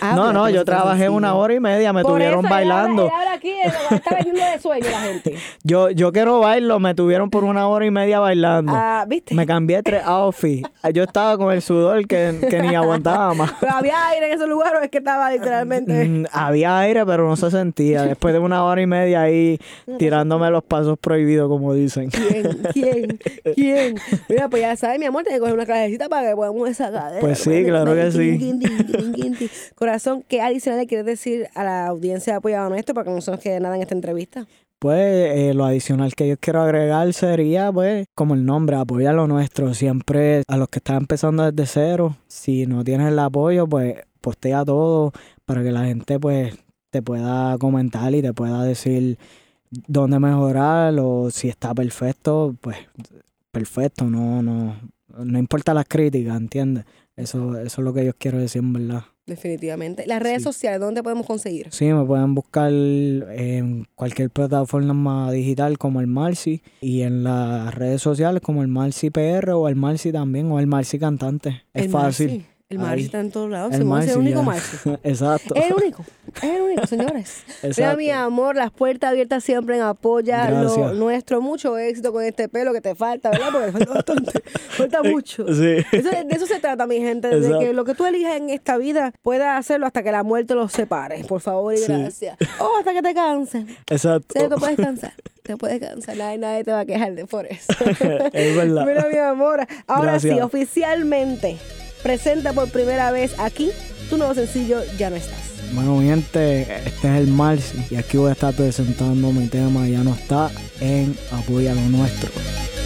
[0.01, 3.05] No, no, yo trabajé una hora y media, me Por tuvieron eso, bailando.
[3.05, 5.35] Él habla, él habla aquí, está vendiendo de sueño la gente.
[5.63, 8.71] Yo, yo quiero bailar, me tuvieron por una hora y media bailando.
[8.75, 9.33] Ah, ¿viste?
[9.33, 10.69] Me cambié tres outfits.
[10.93, 13.53] Yo estaba con el sudor que, que ni aguantaba más.
[13.59, 16.05] Pero había aire en ese lugar o es que estaba literalmente...
[16.07, 18.03] Mm, Había aire, pero no se sentía.
[18.03, 19.59] Después de una hora y media ahí
[19.97, 22.09] tirándome los pasos prohibidos, como dicen.
[22.09, 22.59] ¿Quién?
[22.73, 23.19] ¿Quién?
[23.55, 23.95] ¿Quién?
[24.29, 26.91] Mira, pues ya sabes, mi amor, tienes que coger una clasecita para que podamos esa
[26.91, 27.21] cadera.
[27.21, 28.37] Pues sí, claro que sí.
[29.75, 33.21] Corazón, ¿qué adicional le quieres decir a la audiencia de Apoyado Nuestro para que no
[33.21, 34.47] se nos quede nada en esta entrevista?
[34.79, 39.25] Pues eh, lo adicional que yo quiero agregar sería, pues, como el nombre, apoya lo
[39.25, 39.73] nuestro.
[39.73, 44.65] Siempre a los que están empezando desde cero, si no tienes el apoyo, pues postea
[44.65, 45.11] todo
[45.45, 46.55] para que la gente, pues,
[46.89, 49.17] te pueda comentar y te pueda decir
[49.87, 52.77] dónde mejorar o si está perfecto, pues,
[53.51, 54.05] perfecto.
[54.05, 54.75] No, no,
[55.17, 56.85] no importa las críticas, ¿entiendes?
[57.15, 59.03] Eso, eso es lo que yo quiero decir, en verdad.
[59.25, 60.05] Definitivamente.
[60.05, 61.67] Las redes sociales, ¿dónde podemos conseguir?
[61.71, 68.01] Sí, me pueden buscar en cualquier plataforma digital como el Marcy y en las redes
[68.01, 71.63] sociales como el Marcy PR o el Marcy también o el Marcy Cantante.
[71.73, 72.45] Es El fácil.
[72.67, 72.79] El.
[72.79, 73.71] Marcy está en todos lados.
[73.73, 74.41] El Simón es el único.
[74.41, 74.77] Marcy.
[75.03, 75.53] Exacto.
[75.53, 76.03] Es el único,
[76.37, 77.43] es el único, señores.
[77.77, 81.41] Mira, mi amor, las puertas abiertas siempre en apoya lo nuestro.
[81.41, 83.49] Mucho éxito con este pelo que te falta, ¿verdad?
[83.51, 84.31] Porque falta bastante,
[84.69, 85.45] falta mucho.
[85.53, 85.75] Sí.
[85.91, 87.59] Eso- de eso se trata, mi gente, de Exacto.
[87.59, 90.71] que lo que tú elijas en esta vida puedas hacerlo hasta que la muerte los
[90.71, 91.23] separe.
[91.25, 91.85] Por favor y Sí.
[91.93, 92.35] gracias.
[92.59, 93.65] O hasta que te canses.
[93.91, 94.39] Exacto.
[94.39, 95.13] Sí, te puedes cansar.
[95.43, 96.17] Te puedes cansar.
[96.17, 97.71] Nadie, nadie te va a quejar de por eso.
[98.33, 98.87] Es verdad.
[98.87, 99.67] Mira, mi amor.
[99.85, 101.57] Ahora sí, oficialmente
[102.05, 103.71] presenta por primera vez aquí
[104.11, 105.39] tu nuevo sencillo Ya no estás.
[105.73, 109.87] Bueno, mi gente, este es el Marcy y aquí voy a estar presentando mi tema
[109.87, 112.29] Ya no está en Apoya lo nuestro.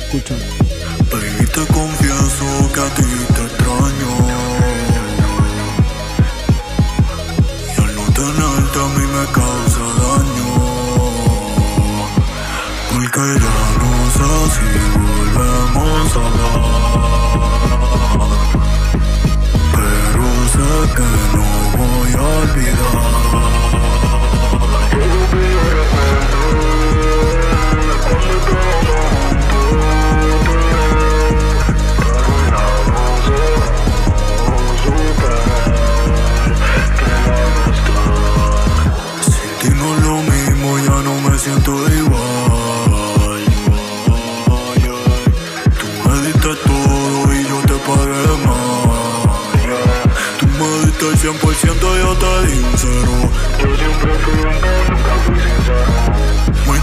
[0.05, 0.39] Escúchalo.
[1.11, 3.03] Baby, te confieso que a ti
[3.35, 4.11] te extraño.
[7.75, 10.49] Y al no tenerte a mí me causa daño.
[12.89, 14.67] Porque ya no sé si
[14.97, 16.98] volvemos a hablar.
[20.59, 21.03] Pero sé que
[21.37, 21.43] no
[21.77, 22.09] voy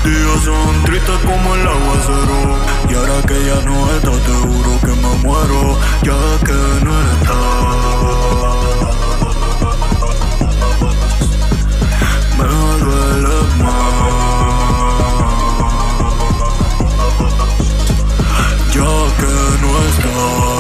[0.07, 2.39] días son tristes como el aguacero.
[2.89, 5.79] Y ahora que ya no estás, te juro que me muero.
[6.03, 7.47] Ya que no estás.
[12.39, 12.47] Me
[12.85, 14.07] duele más.
[18.75, 19.33] Ya que
[19.63, 20.56] no estás.